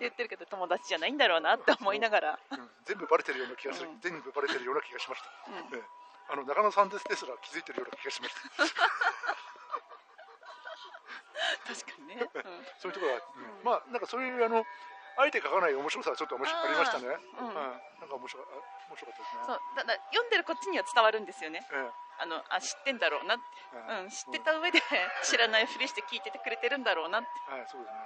[0.01, 4.01] 言ってるけど友達じゃないんだろうなって思いながら、うん、全部バレてるような気がする、うん。
[4.01, 5.31] 全部バレてるような気がしました。
[5.47, 5.79] うん。
[5.79, 5.83] ええ。
[6.33, 8.41] あの中野さんですですら気づいてるような気がしました。
[11.62, 12.43] 確かにね、うん。
[12.83, 13.64] そういうところが、うんうん。
[13.64, 14.64] まあなんかそういうあの
[15.18, 17.07] あえて書かない面白さはちょっと面白ありましたね。
[17.11, 19.42] うんなんか面白面白かったですね。
[19.46, 21.90] そうだだ読んでるこっちには伝わるんですよねえ
[22.22, 24.81] あのあ知ってんだろうなって、えうん、知ってた上で
[25.22, 27.98] 知らないふりして聞いててくれてるんだろうなってはい、そうですね。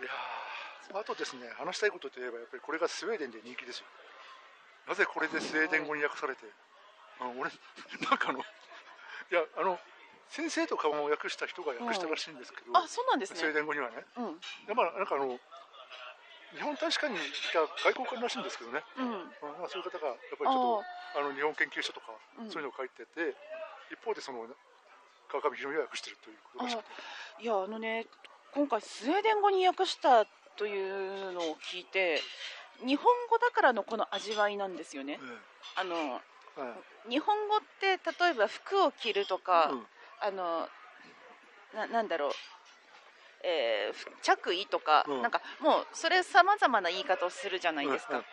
[0.00, 0.52] いやー
[0.92, 3.86] あとですね、話したいことといえば、やっぱりこれがスウェーデンで人気ですよ。
[4.88, 6.44] なぜこれでスウェーデン語に訳されて、
[7.20, 7.48] あの俺、
[8.02, 8.42] なんかあの、い
[9.30, 9.78] や、あの、
[10.28, 14.04] 先生とかも訳した人が訳したらしいんですけど、あそうなんですスウェーねデン語にはね。
[14.16, 15.38] うんでまあ、なんかあの、
[16.54, 17.20] 日本大使館にい
[17.52, 19.32] た外交官らしいんですけどね、うん。
[19.40, 20.84] まあ、そういう方がやっぱりちょっ
[21.14, 22.50] と、あの日本研究所とか、うん。
[22.50, 23.36] そういうのを書いてて、
[23.88, 24.44] 一方でその、
[25.32, 26.92] 川上弘美が訳してるということらしくて。
[27.40, 28.06] いやあのね
[28.52, 32.20] 今回スウェーデン語に訳したというのを聞いて
[32.84, 35.18] 日本語だからのこの味わいなんですよね。
[35.22, 36.20] えあの
[36.58, 39.86] えはい日本語って例えば服を着るとか、うん。
[40.20, 40.68] あの
[41.74, 42.32] ななんだろう、
[43.42, 45.22] えーふ着衣とか、うん。
[45.22, 48.24] なんかもうそれさまざまな言い方をするじゃないですか、うんうん。
[48.24, 48.26] え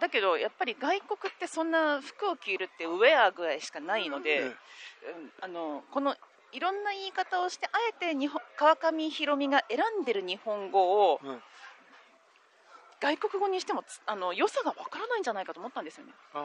[0.00, 4.52] だけどやっぱり外国ってそんな服を着るってウェアぐらいしかないので、ええうん
[5.40, 6.16] あのこの
[6.52, 11.42] いろんな言い方をしてあえて日本川上弘美が選んでる日本語をうん。
[13.00, 16.12] 外国語にしてもつあの良さがわからないんじゃないかと思ったんですよね。
[16.32, 16.42] ああ。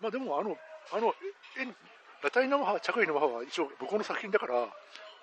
[0.00, 0.56] まあでもあの
[0.90, 1.14] あの
[1.58, 1.74] ええ
[2.22, 4.68] ラタイナマハ着衣のマハは一応向こうの作品だから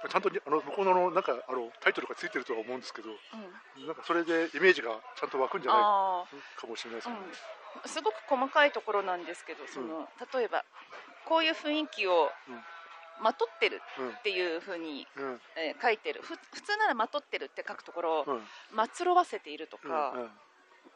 [0.10, 3.88] ちゃんとにあの向こうのなんかあのタイトルがついてるとは思うんですけどうん。
[3.88, 6.24] なんかそれでイメージがちゃんと湧くんじゃないあ
[6.60, 7.26] かもしれないですけどね、
[7.84, 10.64] うん、すごく細かいところなんですけどその、例えば
[11.28, 12.60] こういう雰囲気をうん。
[13.22, 15.42] まとってるうんっていうふうに、うん。
[15.56, 16.22] えー書いてる。
[16.22, 18.42] ふ普通ならまとってるって書くところを、うん。
[18.74, 20.30] まつろわせているとか、うん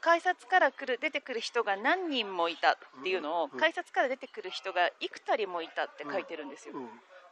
[0.01, 6.75] 改札から来る出てくる人が何人もいたっていうのを、うん改札から出てくる人が幾たりもいたって書いてるんですよ、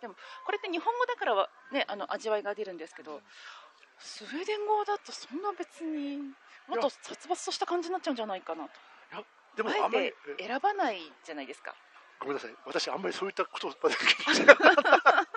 [0.05, 3.21] うんこれって日本語だからは、ね、あの味わいが出るんですけど、
[3.97, 6.17] スウェーデン語だとそんな別に
[6.67, 8.69] もっと殺伐とした感じになっちゃうんじゃないかなと。
[9.55, 11.73] でもああんまりえてえ選ばないじゃないですか。
[12.19, 12.51] ごめんなさい。
[12.65, 15.27] 私あんまりそういったことまで気にしてなかった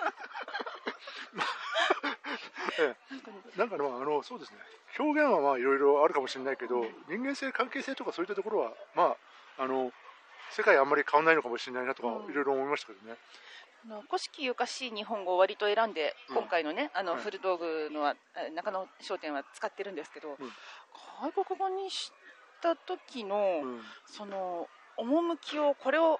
[2.79, 4.57] ええなんかねあのそうですね。
[4.99, 9.15] 表現はまあいろいろあるかもしれないけど、人間性関係性とかそういったところはま
[9.57, 9.91] ああの
[10.51, 12.31] 世界あんまり変わらないのかもしれないなとかうん。
[12.31, 13.17] いろいろ思いましたけどね、
[13.85, 16.35] あの古式ゆかしい日本語を割と選んで、うん。
[16.37, 20.35] 今回のねあのはい古道具のはえ中野商店は使ってるんですけど、うん。
[21.21, 22.11] 外国語にし
[22.61, 23.81] た時の、うん。
[24.05, 24.67] その
[24.97, 26.19] 趣をこれを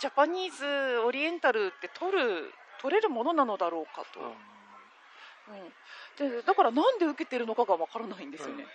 [0.00, 8.66] ジャパニーズオリエンタルって取る取れるものなのだろうかと、うん、でだからなんで受けてるのかがわからないんですよね、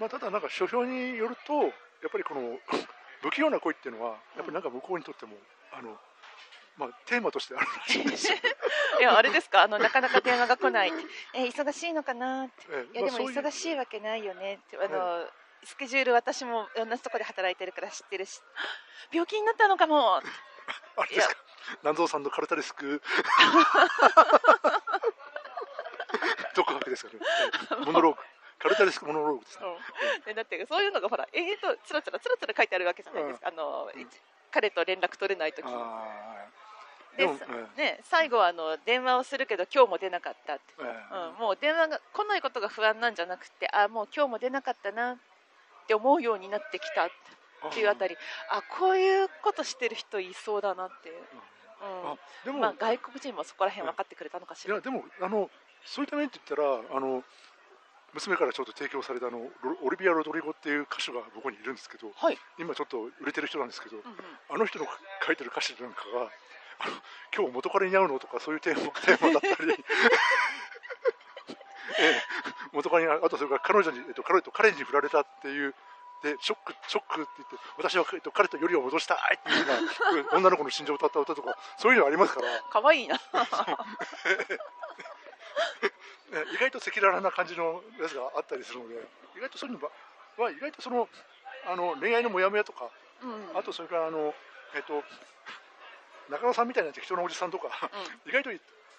[0.00, 1.70] まあ、ただなんか書評によるとやっ
[2.10, 2.58] ぱりこの
[3.22, 5.36] 不器用な恋っていうのはやっぱりなんか向こうにとっても
[5.72, 5.96] あの、
[6.76, 8.04] まあ、テーマとしてあるらしい。
[8.04, 8.36] んですよ、
[9.00, 9.62] いやあれですか？
[9.62, 10.92] あのなかなか電話が来ない。
[11.32, 12.46] え忙しいのかな？
[12.46, 14.54] ってええいやでも忙しいわけないよね。
[14.54, 15.26] ってあの、
[15.62, 18.40] スケジュール私も同じとこで働いてるから知ってるし。
[19.12, 20.16] 病気になったのかも。
[20.96, 21.36] あれですか？
[21.82, 23.00] 南蔵さんのカルタリスク。
[26.56, 27.20] 独白 ですかね。
[27.86, 28.20] モノローグ。
[28.58, 29.66] カルタレスクモノローグですね。
[30.18, 30.20] う。
[30.20, 34.10] んでだってそういうのがほら永遠とつらつらつらつら書いてあるわけじゃないですか、あのうん
[34.50, 35.64] 彼と連絡取れない時。
[37.16, 37.38] ででも、
[37.76, 45.16] ね、最後はあの電話をするけど今日も出なかったって、ええうん、もう電話が来ないことが不安なんじゃなくてあもう今日も出なかったなっ
[45.86, 47.10] て思うようになってきたっ
[47.72, 48.16] ていうあたり。
[48.50, 51.14] あこういうことしてる人いそうだなっていう、
[51.80, 55.50] あうでも、んまあ、外国人もそこら辺分かってくれたのかしら、いやでもあの
[55.84, 57.22] そういった面って言ったらあの
[58.14, 64.16] 娘からちょっと提供されたあのロオリビア・ロドリゴっていう歌手が僕にいるんですけどはい、今ちょっと売れてる人なんですけどうんうん。
[64.50, 64.86] あの人の
[65.26, 66.30] 書いてる歌詞なんかが
[67.34, 68.84] 今日元彼に会うのとかそういうテーマ
[69.32, 69.72] だったり。
[71.98, 72.22] ええ。
[72.72, 75.74] 元彼に会うあとそれから彼女に、えっと、彼と彼に振られたっていう。
[76.22, 79.74] でショックショックって言って私は、えっと、彼とよりを戻したいっていうよ
[80.30, 82.62] うな女の子の心情を歌った歌とかそういうのありますから。
[82.62, 83.16] かわいいな。
[86.30, 89.06] ね意外と赤裸々な感じのやつがあったりするので
[89.36, 89.92] 意外とそういうのは、
[90.38, 91.08] まあ、意外とその
[91.66, 92.88] あの恋愛のモヤモヤとか
[93.22, 93.58] うん。
[93.58, 94.34] あとそれからあの、
[94.74, 95.02] えっと、
[96.30, 98.50] 中野さんみたいな適当なおじさんとかうん意外と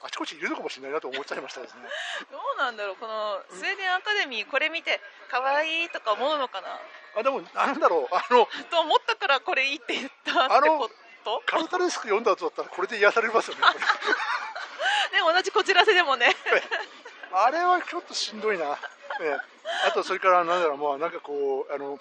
[0.04, 1.82] あちこちいるのかもしれないなと思っちゃいましたですね。
[2.30, 5.00] どうなんだろうこのスウェーデンアカデミーこれ見て
[5.32, 6.80] 可愛いとか思うのかな？
[7.18, 10.90] あでもなんだろうあのと思ったからこれいいって言ったってこ
[11.26, 11.42] と？
[11.46, 13.62] カルタレスク読んだ後だったらこれで癒されますよね。
[13.62, 13.68] ね
[15.34, 16.36] 同じこちらせでもね
[17.34, 18.78] あれはちょっとしんどいな。
[19.22, 19.38] ええ
[19.88, 21.98] あとそれからなんだろうまあなんかこうあの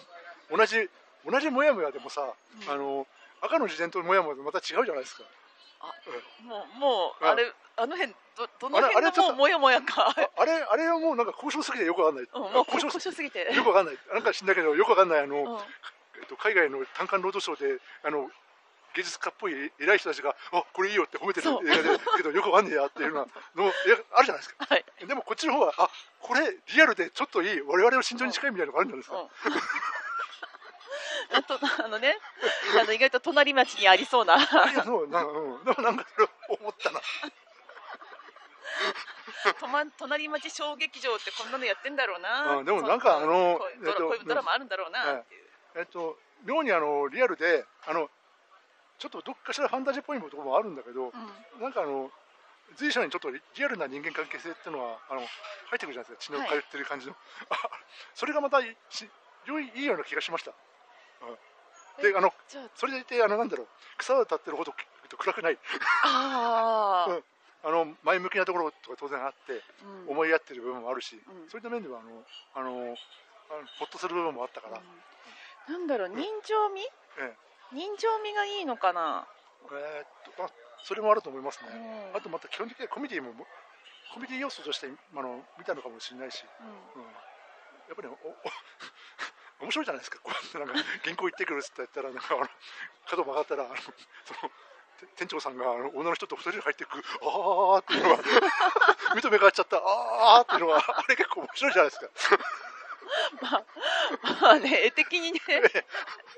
[0.51, 0.91] 同じ
[1.25, 2.21] 同じモヤモヤでもさ、
[2.67, 3.07] うんあの
[3.45, 5.25] 赤の自伝とモヤモヤでまた違うじゃないですか。
[6.43, 10.09] もうもうああれあの辺どどの辺のもうもやもやか。
[10.09, 12.29] ああれあれはもうなんか交渉すぎてよくわかんない。
[12.33, 13.99] うんもう交渉すぎてよくわかんない。
[14.13, 15.21] なんか知んだけどよくわかんない。
[15.21, 15.59] あの、うん。
[16.17, 18.31] えっと、海外の単館労働省であの
[18.95, 23.27] 芸術家っぽい偉い人たちが「あこれいいよ」って褒めてる映画でけどよくわかんねえやっていうのは
[23.57, 24.65] のあるじゃないですか。
[24.67, 24.85] はい。
[25.05, 29.59] でもこっちの方はあこれリアルでちょっといい我々の心情に近いみたいなのがあるんじゃないですか、うん。
[29.59, 29.61] あ
[31.47, 32.19] とあのね
[32.81, 34.39] あの意外と隣町にありそうな。
[34.85, 37.01] そうなうん、でもなんかそれ思ったな。
[39.61, 48.11] とま隣町小劇場ってこんなのやってんだろうな、うんでもなんかあのこうっとこういうドラマあるんだろうなっていう、えっと妙にあのリアルであの
[48.99, 51.61] ちょっとどっかしらファンタジーっぽいところもあるんだけど、うん。
[51.61, 52.11] なんかあの
[52.77, 55.29] 随所にちょっとリリアルな人間関係性っていうのはあの入
[55.77, 56.37] ってくるじゃないですか。
[56.37, 57.17] 血の通ってる感じの、
[57.51, 57.57] あ
[58.15, 59.09] それがまたいし
[59.47, 60.53] 良いいいような気がしました、
[61.27, 62.33] うん、であの
[62.75, 65.59] それでいてあのなんだろう草を立ってるほどえっと暗くない。
[66.05, 67.25] ああうん。
[67.65, 69.63] あの前向きなところとか当然あって
[70.07, 70.13] うん。
[70.13, 71.49] 思い合ってる部分もあるし、うん。
[71.49, 72.97] そういった面ではあのあの
[73.79, 75.73] ほっとする部分もあったから、うん。
[75.73, 76.83] なんだろう人情味、
[77.19, 77.33] え
[77.73, 79.27] 人情味がいいのかな、
[79.73, 80.51] えーっとあ
[80.83, 82.17] それもあると思いますね、うん。
[82.17, 83.33] あとまた基本的にはコメディも
[84.13, 86.45] コメディ要素としてあの見たのかもしれないし、
[87.89, 88.17] やっぱりおお
[89.61, 90.19] 面白いじゃないですか。
[90.23, 92.49] こうやってなんか原稿行ってくるって言ったらなんかあの
[93.07, 94.51] 角曲がったらあのその
[95.01, 98.23] て店長さんがあの女の人と二人で入っていくあーっていうのが
[99.15, 102.39] 見と目が合っちゃったあーっていうのがあれ結構面白いじゃないですか。
[103.43, 103.65] まあ、
[104.41, 105.41] まあね絵的に ね。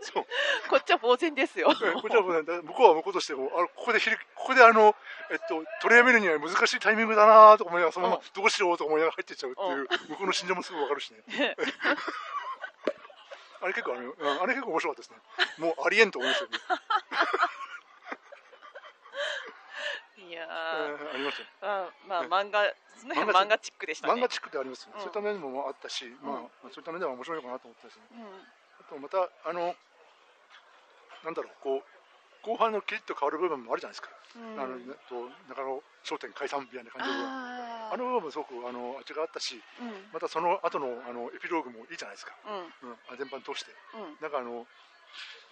[0.02, 0.26] そう。
[0.68, 1.72] こっちは呆然ですよ。
[1.82, 4.94] えこちらもねだ向こうは向こうとしてもあのここでひりここであの
[5.30, 8.32] えっと取りやめるには難しいタイミングだなとか思いながらそのままうん。
[8.34, 11.22] どうしようとか思いながら入っていっちゃうっていう向こうの心情もすぐわかるしね。
[11.26, 11.56] ね
[13.60, 15.18] あれ結構あのうんあれ結構面白かったですね。
[15.58, 16.58] もうありえんと思いますよね。
[20.28, 21.66] いやえーありました
[22.06, 23.86] まあまあ漫画その辺漫画チック。
[23.86, 24.14] でしたね。
[24.14, 25.00] 漫画チックでありますよ、うん。
[25.00, 26.46] そういった面もあったし、まうん。
[26.46, 28.02] あ、そういった面では面白いのかなと思ったですね。
[28.12, 28.24] うん。
[28.24, 29.76] あとまたあの
[31.24, 31.84] なんだろうこう
[32.42, 34.60] 後半のキリッと変わる部分もあるじゃないですか、うん。
[34.60, 37.14] あのねと中野商店解散みたいな感じで
[37.92, 40.10] あの部分もすごくあの味があったしうん。
[40.12, 42.32] またその後のあのエピローグもいいじゃないですか、
[42.82, 42.90] うん。
[42.90, 43.72] うん、あ全般通して。
[43.94, 44.16] うん。
[44.20, 44.66] なんかあの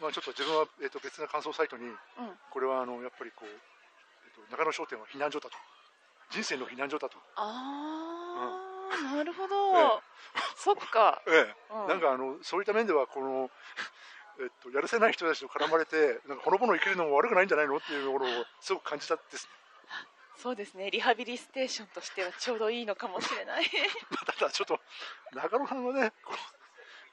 [0.01, 1.97] まあちょっと自分は、えっと別な感想サイトにうん。
[2.51, 5.57] これはあのやっぱりこう、えっと中野商店は避難所だと。
[6.31, 8.51] 人生の避難所だと、あ
[8.91, 10.03] あ、なるほ えど、
[10.57, 11.55] そっか、 ええ。
[11.71, 11.89] うん。
[11.89, 13.51] なんかあのそういった面ではこの、
[14.41, 19.47] えっと、やるせない人たちと絡まれてなんかほのぼの生きるのも悪くないんじゃないのっていうところをすごく感じたです。
[19.47, 19.53] ね
[20.45, 20.91] そうですね。
[20.91, 23.65] リハビリステーションとしてはちょうどいいのかもしれない。
[24.13, 24.79] まあただちょっと
[25.33, 26.13] 中野さんはね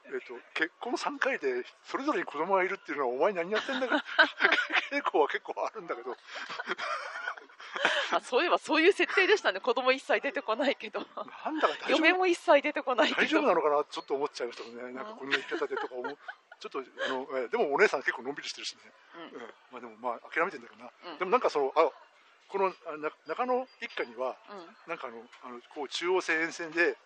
[0.03, 4.03] えっと、結婚3回でそれぞれに子供がいるっていうのはお前何やってんだか。
[4.91, 6.17] 傾向は結構あるんだけど。
[8.11, 9.61] あそういえばそういう設定でしたね。
[9.61, 10.99] 子供一切出てこないけど。
[11.45, 12.17] なんだか嫁夫？
[12.17, 13.21] も一切出てこないけど。
[13.21, 13.85] 大丈夫なのかな？
[13.85, 14.91] ちょっと思っちゃいましたね。
[14.91, 16.17] なんかこんな生き方でとか思う。
[16.59, 18.81] ちょっとあの、えでもお姉さん結構のんびりしてるしね、
[19.15, 19.21] うん。
[19.21, 19.53] うん。
[19.71, 21.17] まあでもまあ諦めてんだけどな、うん。
[21.17, 21.89] でもなんかそのあ
[22.51, 22.73] この
[23.27, 24.91] 中野一家にはうん。
[24.91, 26.97] なんかあのあのこう中央線沿線で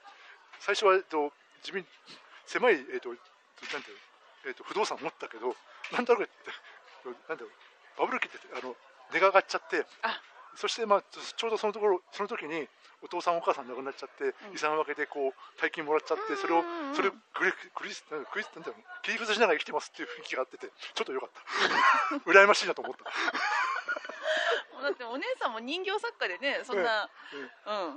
[0.60, 1.32] 最初は、えっと、
[1.62, 1.86] 自分
[2.48, 3.18] 狭い、えー、となん
[3.84, 4.06] ていうの
[4.48, 5.56] えー、と不動産持ったけど
[5.94, 6.30] なんとなく
[7.30, 8.76] なんだろうバブル期ってあの
[9.12, 10.22] 値が上がっちゃってあ。
[10.56, 12.68] そして、まあ、ちょうどそのところその時に
[13.02, 14.56] お父さんお母さん亡くなっちゃって、うん。
[14.56, 22.16] 遺産分けでこう大金もらっちゃってそれをそれをクリクリスクリスなんだろう切り崩しながら生きてますっていう雰囲気があっててちょっとよかった。
[22.32, 23.04] 羨ましいなと思った
[24.86, 27.10] だってお姉さんも人形作家でねそんな、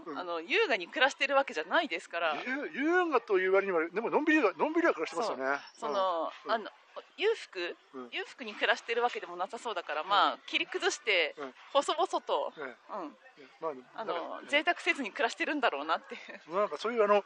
[0.08, 0.12] うん。
[0.12, 0.18] うん。
[0.18, 5.58] あの優雅に暮らしてるわけじゃないですから、優優雅という割にはでものんびりはのんびりは暮らしてますよね。
[5.74, 6.52] その、うん。
[6.52, 6.70] あの
[7.16, 8.08] 裕福、うん。
[8.10, 11.54] 裕福に暮らしてるわけでもなさそうだから、まあ切り崩して、うん。
[11.72, 12.66] 細々と、うん。
[12.66, 13.14] ねうん、
[13.60, 16.16] まああの贅沢せずに暮らしてるんだろうなって。
[16.50, 17.22] なんかそういうあの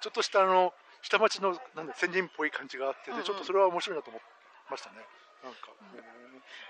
[0.00, 4.22] ちょっとしたあの下町のなんだ先人っぽい感じがあってちょっとそれは面白いなと思い
[4.70, 4.96] ましたね
[5.44, 5.68] なんか、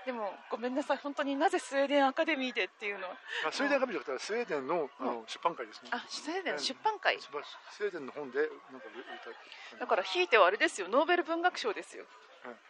[0.05, 0.97] でもごめんなさい。
[0.97, 3.15] 本当になぜスウェーデンアカデミーでっていうのは。
[3.51, 5.89] スウェーデンが見じゃなくてスウェーデンのあの出版会ですね。
[5.91, 7.17] あスウェーデン出版会。
[7.19, 7.29] ス
[7.71, 8.49] スウェーデンの本でなん
[8.81, 9.79] か売りたい。
[9.79, 10.87] だからひいてはあれですよ。
[10.89, 12.03] ノーベル文学賞ですよ、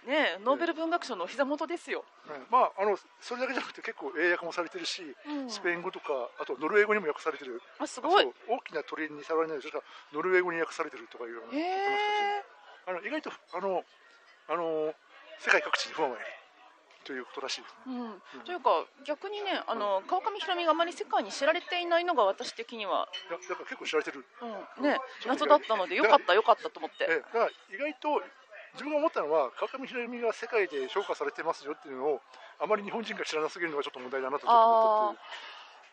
[0.08, 2.39] ねえノーベル文学賞のお膝元ですよ、はい。
[2.49, 5.49] まああのそれだけじゃなくて結構英訳もされてるしうん。
[5.49, 7.62] スペイン語とかあとノルウェー語にも訳されてる。
[7.80, 8.32] あすごい。
[8.47, 9.84] 大きな鳥に触られないでしょ
[10.14, 12.56] ノルウェー語に訳されてるとかいうのをへ言ってましたしえ
[12.88, 13.84] あの意外とあの
[14.47, 14.93] あの
[15.39, 16.25] 世界各地にファンがいる
[17.05, 18.17] ということらしいですね。
[18.36, 24.25] うん、というか逆にねあの川上弘美があまり世界に知られていないのが私的には、いやだから結構知られてる。
[24.77, 27.05] うん、ね謎だったのでよかったよかったと思って。
[27.07, 28.23] えだから意外と
[28.73, 32.21] 自分が思ったのは川上弘美が世界で評価されてますよっていうのを
[32.59, 35.21] あまり日本人が知らなすぎるのがちょっと問題だなとちょっと思った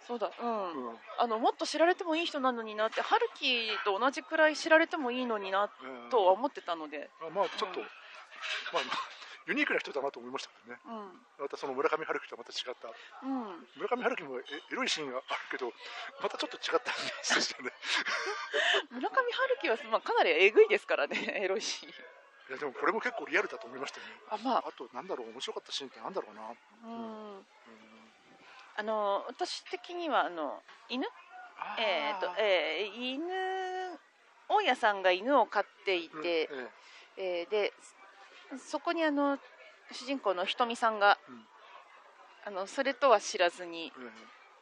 [0.07, 0.33] そうだ。
[0.41, 0.91] うん、う。
[0.91, 0.97] うん。
[1.19, 6.11] あのもっと知られてもいい人なのになって春樹と同じくらい知られてもいいのになうん。
[6.11, 7.87] とは思ってたので、まあまあちょっと、うん。
[7.87, 10.81] まあユニークな人だなと思いましたけどね。
[10.87, 11.45] うん。
[11.45, 12.89] またその村上春樹とはまた違った。
[13.27, 15.73] うん、村上春樹もエエロいシーンがあるけど
[16.23, 17.73] またちょっと違ったイメージでしたね。
[18.91, 24.13] 村上春樹は、まあ、かなりえぐいですからね エロいしいやでもこれも結構リアルだと思いましたよね。
[24.31, 24.69] あまあ。
[24.69, 26.43] あとなんだろう面白かったシーンってなんだろうな。
[26.85, 27.37] うん。
[27.37, 27.47] うん。
[28.77, 31.07] あの私的にはあの犬？
[31.79, 33.99] えーとえー犬
[34.49, 36.27] 大家さんが犬を飼っていうん
[37.17, 37.73] えーで
[38.59, 39.39] そこにあの
[39.91, 41.47] 主人公のひとみさんが、うん。
[42.45, 44.11] あのそれとは知らずにええ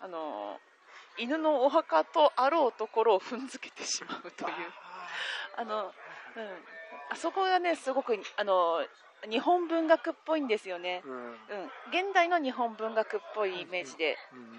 [0.00, 0.58] あの
[1.16, 4.52] 犬のお墓とあろうところを踏んづけてしまうという。
[5.56, 5.92] あの、うん、
[7.10, 8.84] あそこがねすごくあの
[9.30, 11.02] 日本文学っぽいんですよね。
[11.04, 11.16] え、うん。
[11.16, 11.32] うん、
[11.90, 14.58] 現代の日本文学っぽいイメージで、うんね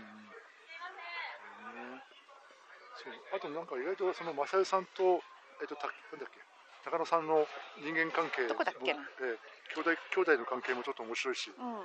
[2.96, 3.14] そう。
[3.38, 5.22] あとなんか意外とその正代さんと
[5.62, 6.51] えっとたなんだっけ？
[6.84, 7.48] 高野さんの
[7.80, 9.00] 人間関係もどこだっけな？
[9.22, 11.80] ええ兄弟兄弟の関係もちょっと面白いしうん、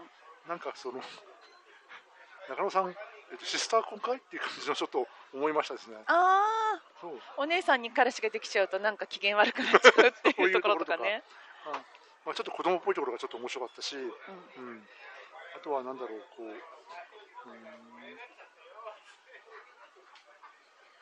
[0.49, 1.01] なんかその
[2.51, 6.03] 中野さん、えっと、シスター婚会っていう感じのちょっと思いましたですね。
[6.07, 10.97] ああお姉さんに彼氏ができちゃうとなんか機嫌悪くなっちゃうっていうところとか。
[10.97, 11.23] ね。
[11.67, 11.83] あ
[12.25, 14.11] まあ、ちょっと子供っぽいところがちょっと面白かったし、うん。
[14.57, 14.89] うん、
[15.57, 16.57] あとはなんだろうこう、うん、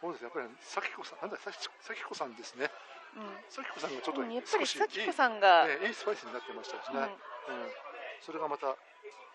[0.00, 0.26] そうですね。
[0.26, 2.70] やっぱり咲子さんなんだ咲咲子さんですね
[3.48, 6.98] 咲子さんがちょっとうん、やっぱり咲子さんが、いい,、スパイスになってましたですね、
[7.48, 7.62] うん。
[7.62, 7.70] うん。
[8.20, 8.76] それがまた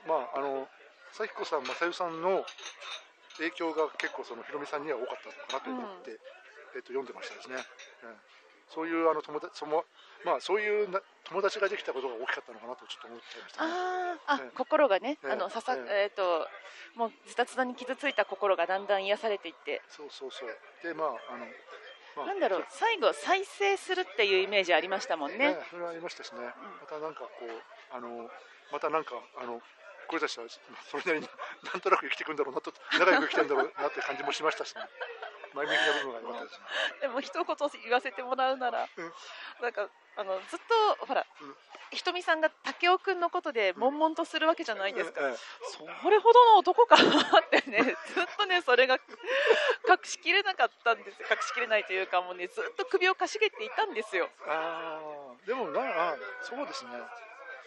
[0.07, 0.67] まああの
[1.11, 2.45] 咲子さん正代さんの
[3.37, 6.19] 影響が結構そのひろみさんには多かったのかなと思って、
[6.75, 8.15] えっと読んでましたですね、うん、
[8.67, 9.85] そういうあの友達その
[10.25, 13.71] まあそういうな友達ができたことが大きかったのかなとちょっと思っちゃいましたね。
[13.71, 14.57] あーあ、ええ。
[14.57, 15.31] 心がね、ええ。
[15.31, 16.11] あのささ、ええ。
[16.11, 16.47] っ、と
[16.95, 20.49] もうズタズタに傷ついた心がだんだん癒されていって、そうそうそう。
[20.83, 21.47] でまああの、まあ、
[22.25, 25.57] なんだろう最後再生するっていうイメージありましたもんね。
[25.69, 28.29] それはありましたしね、またなんかこうあの
[28.71, 29.61] またなんかあの
[30.07, 30.45] これたちは
[30.89, 31.27] それなりに
[31.71, 34.81] なんとなく生きていくんだろうなと仲良く生きてるんだろうなって感じもしましたしね
[35.53, 36.65] 前向きな部分が良かったですね
[37.01, 37.45] でも一言
[37.83, 39.11] 言わせてもらうなら、うん。
[39.61, 40.59] なんかあのずっ
[40.99, 41.55] とほら、うん。
[41.91, 45.21] ひとみさんが武雄くんのことで悶々とするわけじゃないですか。
[45.21, 45.35] ええ
[45.73, 46.99] それほどの男かっ
[47.49, 47.95] てね、ずっ
[48.37, 48.95] とね、それが
[49.87, 51.27] 隠しきれなかったんですよ。
[51.31, 54.29] 隠しきれないというか、もうね、ずっと首をかしげていたんですよ。
[54.47, 55.81] ああでもな
[56.11, 56.91] あそうですね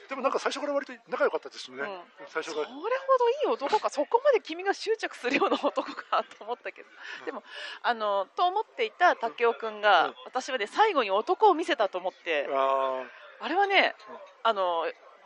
[0.09, 1.85] でもなんか最初から割と仲良かったですよね、
[2.29, 6.89] 最初それからほどいい男か、そこまで君が執着するような男かと思ったけど、
[7.21, 7.27] うん。
[7.27, 7.43] でも、
[7.83, 10.15] あの、と思っていた武雄くんが、うん。
[10.25, 13.03] 私はね、最後に男を見せたと思って、あ
[13.41, 14.85] あれはねうん、あの、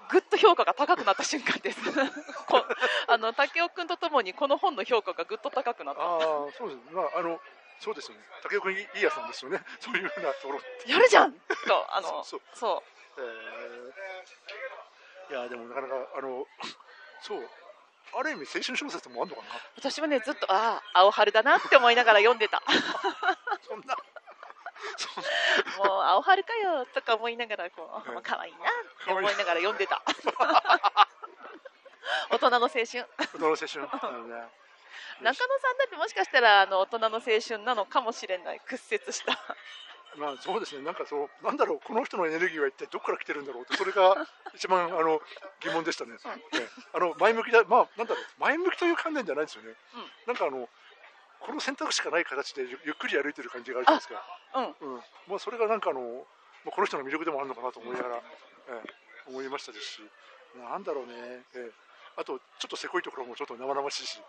[0.09, 1.81] ぐっと評価が高くなった瞬間です。
[2.47, 2.65] こ
[3.09, 6.19] あの武雄くんとともにこの本の評価がぐっと高くなっあああ
[6.57, 7.41] そうですまああの
[7.81, 8.25] そうですよね。
[8.43, 9.61] 武雄君いいやつなんですよね。
[9.81, 10.91] そういうふうなところた。
[10.91, 11.39] やるじゃんと、
[11.91, 12.41] あの、そう。
[12.55, 12.96] そう。
[13.19, 15.33] えー。
[15.33, 16.47] いやでもなかなかあの
[17.23, 17.49] そう。
[18.15, 19.49] ある意味青春小説もあんのかな？
[19.77, 22.63] 私はねずっとああ青春だなって思いながら読んでた。
[23.67, 23.97] そんな。
[25.79, 28.15] もう青春かよとか思いながらこう、うん。
[28.15, 28.63] まあ可愛いなっ
[29.05, 30.01] て思いながら読んでた。
[32.31, 32.85] 大人の青春。
[32.85, 33.89] 子供の青春。
[33.91, 34.49] あのね。
[35.21, 38.61] 中野さんだってもしかしたらあの大人の青春なのかもしれない。
[38.61, 39.33] 屈折した
[40.17, 45.21] まあそうですねなんかそうなんだろうこの人のエネルギーは一体どこから来てるんだろうってそれが一番あの
[45.61, 46.13] 疑問でしたね。
[46.13, 46.19] ね
[46.93, 49.75] あの前向きだまあなんだろう前向きという観念じゃないですよね。
[49.95, 50.69] うんなんかあの
[51.41, 54.75] この選択しかない形でゆゆっくり歩いてる感じがあるじゃないですか。
[54.81, 55.03] うんうん。
[55.29, 56.27] まあそれがなんかあの
[56.65, 60.03] まあこの人の魅力でもあるのかなと思いながら、ええ思いましたですし、
[60.55, 61.13] なんだろうね。
[61.55, 61.86] ええ
[62.17, 64.21] あとちょっとせこいところもちょっと生々しいし、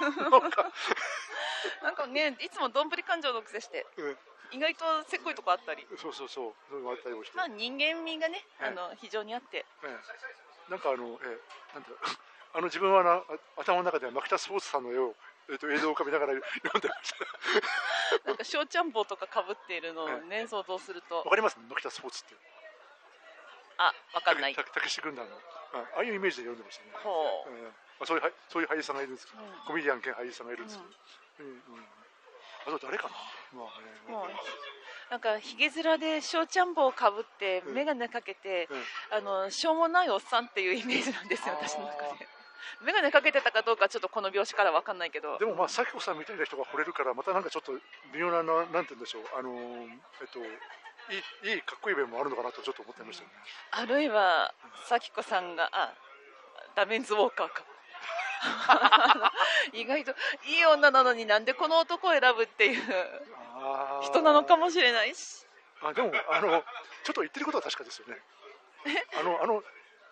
[0.00, 0.70] なんか、
[1.82, 4.18] なんかねいつもどんぶり感情のくせしてうん。
[4.52, 5.86] 意外とせっこいとこあったり。
[5.96, 6.54] そうそうそう。
[6.68, 7.36] そういうのがあったりもして。
[7.36, 9.64] まあ人間味がねはいあの非常にあって。
[9.82, 11.98] ええ、なんかあの、ええ、なんだろう。
[12.54, 13.22] あの自分はなあ
[13.56, 15.16] 頭の中では牧田スポーツさんの絵を、
[15.48, 17.16] えっと映像を浮かべながら読んでました。
[18.28, 21.16] なんか小ちゃん帽とかかぶっているのをね想像すると。
[21.18, 21.58] わかります？
[21.58, 22.36] 牧田スポーツって。
[23.78, 24.54] あわかんない。
[24.54, 25.36] たたけし軍団の、
[25.74, 26.90] あああいうイメージで読んでましたね。
[27.02, 28.02] ほう。
[28.02, 29.50] あ、そういうはいそういう俳優さんがいるんですけど、うん。
[29.66, 30.84] コメディアン兼俳優さんがいるんですけ
[31.42, 31.52] ど、うん。
[31.52, 31.84] うん
[32.64, 33.14] あと誰かな。
[33.58, 34.30] まあね、もう
[35.10, 37.74] なんかひげ面で小ちゃん帽をかぶってうん。
[37.74, 39.18] 眼鏡かけて、うん。
[39.18, 42.28] あのしょうもないおっさんっていうイメージなんですよ私の中で。
[42.84, 45.38] 眼鏡かけてたかどうかちょっとこの描写からわかんないけど。
[45.38, 47.72] でもまあ咲子さんみたいな人が惚れるからまたなんかちょっと
[48.12, 49.22] 微妙なななんて言うんでしょう。
[49.36, 49.88] あのー
[50.20, 50.38] えっと
[51.10, 53.34] いいいいかっこいい面もあるのかなとちょっと思ってましたよね。
[53.72, 54.54] あるいは
[54.86, 55.92] 咲子さんがあ
[56.74, 57.64] ダメンズウォーカーか
[59.72, 60.14] 意外と
[60.46, 62.82] いい女なのになんでこの男を選ぶっていう
[64.02, 65.46] 人なのかもしれないし
[65.82, 66.64] あでもあの
[67.04, 68.18] ちょっと言ってることは確かですよね。
[69.18, 69.62] あのあの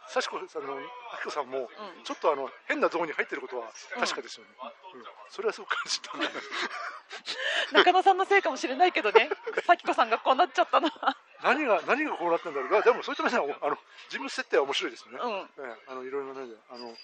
[0.09, 0.75] 幸子さんの
[1.23, 2.05] 幸子さんも、うん。
[2.05, 4.51] ちょっとあの変なゾーンに入ってることは確かですよね。
[4.95, 5.05] うん。
[5.31, 6.13] それはすごく感じた。
[7.73, 9.31] 中野さんのせいかもしれないけどね。
[9.67, 11.17] 咲子さんがこうなっちゃったのは。
[11.43, 12.81] 何が何がこうなったんだろう。
[12.81, 13.79] あでもそういった面ではあの
[14.09, 15.19] 自分設定は面白いですね。
[15.21, 15.33] うん。
[15.33, 16.97] ええあのいろいろな面であの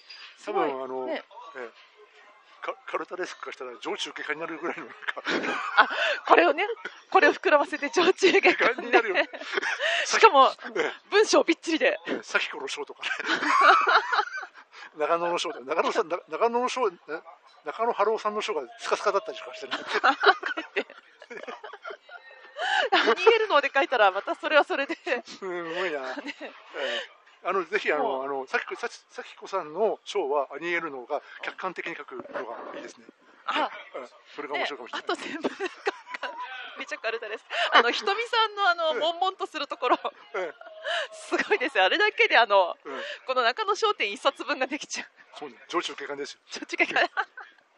[0.44, 1.24] 多分あの、ね。
[1.56, 1.68] ええ。
[1.68, 1.95] か
[2.86, 4.96] カルタレスク化したら上中下化になるぐらいのなんか。
[6.26, 6.64] これをね
[7.10, 9.10] これを膨らませて上中下下になる。
[9.10, 9.14] よ。
[9.22, 9.28] で
[10.06, 11.98] しかもえ文章びっちりで。
[12.06, 13.08] え咲子の章とかね。
[14.98, 15.64] 長野の章とか。
[15.64, 16.96] 長野さんな長野の章ね
[17.64, 19.76] 中野春夫さんの章がスカスカだったりとかしてね。
[22.92, 23.48] 逃げる。
[23.48, 24.96] ので書いたらまたそれはそれで。
[25.24, 26.10] すごいな。
[26.10, 27.15] ええ
[27.46, 32.28] あのぜひあのあのさきこさきさきこさんの章はアニエルのが客観的に書くのが
[32.74, 33.06] いいですね。
[33.46, 35.04] あうんそれが面ね白いかもしれない。
[35.06, 35.48] あと全部
[36.78, 37.44] めちゃカルタです。
[37.72, 39.98] あのひとみさんのあのうん悶々とするところ。
[40.34, 40.52] え
[41.12, 41.84] すごいですよ。
[41.84, 42.76] あれだけであの
[43.26, 45.08] この中野商店一冊分ができちゃう。
[45.38, 45.56] そうね。
[45.68, 46.40] 上中下巻ですよ。
[46.50, 47.10] ちょっと違う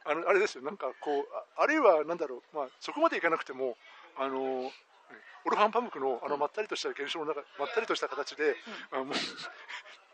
[0.05, 0.65] あのあれですよ。
[0.65, 2.57] なんかこうああるいはなんだろう。
[2.57, 3.77] まあそこまでいかなくても
[4.17, 4.73] あの
[5.49, 8.55] オルファンパムクのあのまったりとした現象の中まったりとした形で、
[8.93, 9.07] あもう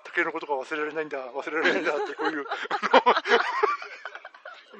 [0.05, 3.03] 竹のことが忘れられないんだ忘れられないんだってこういうあの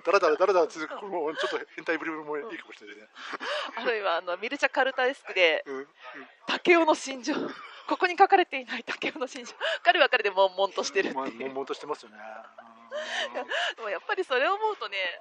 [0.07, 3.03] だらだらだらだら続くこのちょっと変態ぶりもいいかもしれないね。
[3.83, 5.89] あるいはあのミルチャカルタエスクでうんうん。
[6.47, 7.35] 竹雄の心情。
[7.87, 9.55] ここに書かれていない竹雄の心情。
[9.83, 12.19] 彼は彼で悶々としてるってまあ、いう悶々としてますよね。
[13.77, 15.21] でもやっぱりそれを思うとね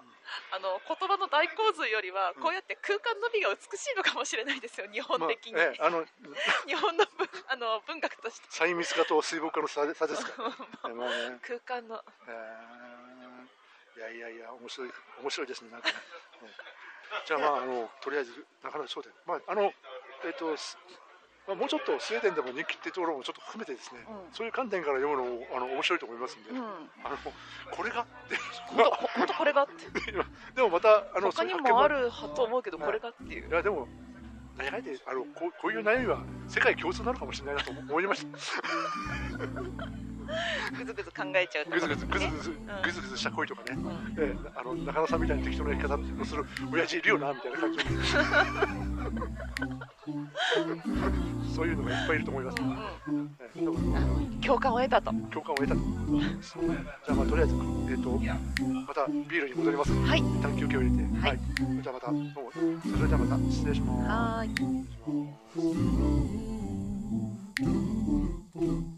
[0.52, 2.44] あの言葉の大洪水よりはうん。
[2.44, 6.06] こうやって空間の美が美しいのかもしれないですよ日本まあ的に、ええあの
[6.68, 8.48] 日本の文あの文学として。
[8.50, 10.44] 細密化と水墨画の差ですか？
[10.84, 11.30] ら、ね。
[11.32, 12.04] ね、空間の。
[12.28, 12.94] えー
[13.96, 15.96] いやいやいや面白い面白いですねなんかね。
[16.44, 19.72] ええじゃあまああのとりあえずなかなかそうで、まああの
[20.26, 20.58] えっ、と。
[20.58, 20.78] す
[21.46, 24.34] まあ、もうちょっとスウェーデンでも人気っていうところもちょっと含めてですね、うん。
[24.34, 26.64] そういう観点から読むのもあの面白いと思いますんで、うん。
[27.04, 27.18] あの
[27.70, 28.38] これがって
[29.44, 29.64] これが？
[29.64, 30.12] っ て
[30.56, 32.88] でもまたあの他にもあると思うけどはい。
[32.88, 33.50] これがっていう。
[33.50, 33.88] いやでも
[34.58, 38.38] 何やであのこうこういう悩みは世界共通なのかもしれないなと思いました。
[40.78, 42.66] ぐずぐず考えちゃうとぐずぐずぐずぐずん。
[42.82, 44.16] ぐずぐずした恋とかね、うん。
[44.18, 47.80] ええあの中野さんみたいな適当な生き方をする親父いるよなみたいな感じ
[51.56, 55.12] そういうのがいっぱいいると思います、うんええ多分共感を得たと。
[55.32, 55.80] 共感を得たと。
[55.80, 58.10] じゃあまあとりあえず、えー、と
[58.86, 59.94] またビールに戻ります。
[59.94, 60.20] はい。
[60.20, 61.04] 一旦休憩を入れて。
[61.28, 61.40] はい。
[61.82, 62.52] じゃあまたどうも。
[62.52, 64.10] それじゃあまた失礼します。
[64.10, 64.50] はー
[68.90, 68.93] い